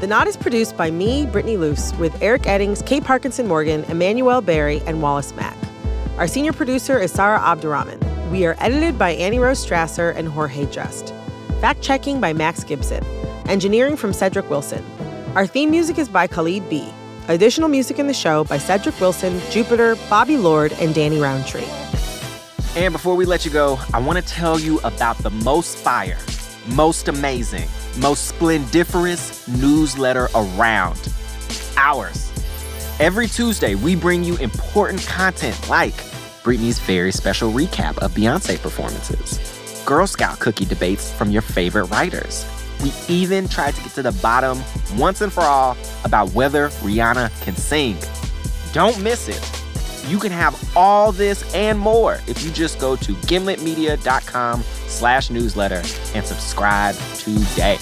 The 0.08 0.16
Nod 0.16 0.30
is 0.30 0.38
produced 0.38 0.78
by 0.78 0.90
me, 0.90 1.26
Brittany 1.26 1.58
Luce, 1.58 1.94
with 1.96 2.24
Eric 2.24 2.44
Eddings, 2.44 2.82
Kate 2.86 3.04
Parkinson 3.04 3.46
Morgan, 3.46 3.84
Emmanuel 3.90 4.40
Barry, 4.40 4.82
and 4.86 5.02
Wallace 5.02 5.36
Mack. 5.36 5.58
Our 6.18 6.30
senior 6.30 6.54
producer 6.54 6.98
is 6.98 7.12
Sarah 7.12 7.42
Abdurrahman. 7.42 8.32
We 8.32 8.46
are 8.46 8.56
edited 8.60 8.98
by 8.98 9.10
Annie 9.10 9.38
Rose 9.38 9.60
Strasser 9.66 10.16
and 10.16 10.30
Jorge 10.30 10.66
Just. 10.68 11.14
Fact 11.60 11.82
checking 11.82 12.22
by 12.22 12.32
Max 12.32 12.64
Gibson. 12.64 13.04
Engineering 13.50 13.98
from 13.98 14.14
Cedric 14.14 14.50
Wilson. 14.50 14.82
Our 15.36 15.46
theme 15.46 15.72
music 15.72 15.98
is 15.98 16.08
by 16.08 16.26
Khalid 16.26 16.70
B. 16.70 16.88
Additional 17.28 17.68
music 17.68 18.00
in 18.00 18.08
the 18.08 18.14
show 18.14 18.46
by 18.46 18.60
Cedric 18.60 18.98
Wilson, 19.02 19.42
Jupiter, 19.52 19.98
Bobby 20.10 20.38
Lord, 20.38 20.72
and 20.80 20.96
Danny 20.96 21.20
Roundtree. 21.20 21.68
And 22.78 22.94
before 22.94 23.16
we 23.16 23.26
let 23.26 23.44
you 23.44 23.52
go, 23.52 23.78
I 23.94 24.00
want 24.00 24.18
to 24.20 24.26
tell 24.26 24.58
you 24.58 24.80
about 24.86 25.18
the 25.18 25.32
most 25.32 25.78
fire, 25.78 26.18
most 26.68 27.08
amazing, 27.08 27.68
most 27.98 28.26
splendiferous 28.26 29.48
newsletter 29.48 30.28
around 30.36 31.10
ours. 31.78 32.32
Every 33.00 33.28
Tuesday, 33.28 33.76
we 33.76 33.96
bring 33.96 34.24
you 34.24 34.36
important 34.38 35.06
content 35.06 35.70
like 35.70 35.94
Britney's 36.44 36.80
very 36.80 37.12
special 37.12 37.52
recap 37.52 37.98
of 38.00 38.12
Beyonce 38.12 38.62
performances, 38.62 39.84
Girl 39.86 40.08
Scout 40.08 40.40
cookie 40.40 40.66
debates 40.66 41.12
from 41.12 41.30
your 41.30 41.42
favorite 41.42 41.86
writers. 41.86 42.46
We 42.84 42.92
even 43.08 43.48
tried 43.48 43.74
to 43.76 43.82
get 43.82 43.92
to 43.94 44.04
the 44.04 44.12
bottom 44.22 44.62
once 44.98 45.22
and 45.22 45.32
for 45.32 45.44
all 45.44 45.78
about 46.04 46.32
whether 46.32 46.70
Rihanna 46.70 47.30
can 47.42 47.56
sing. 47.56 47.98
Don't 48.74 49.02
miss 49.02 49.28
it. 49.28 49.57
You 50.08 50.20
can 50.20 50.32
have 50.32 50.78
all 50.78 51.12
this 51.12 51.54
and 51.54 51.78
more 51.78 52.22
if 52.28 52.42
you 52.44 52.52
just 52.52 52.80
go 52.80 52.96
to 52.96 53.12
gimletmedia.com 53.14 54.62
slash 54.62 55.30
newsletter 55.30 55.84
and 56.16 56.26
subscribe 56.26 56.96
today. 57.16 57.78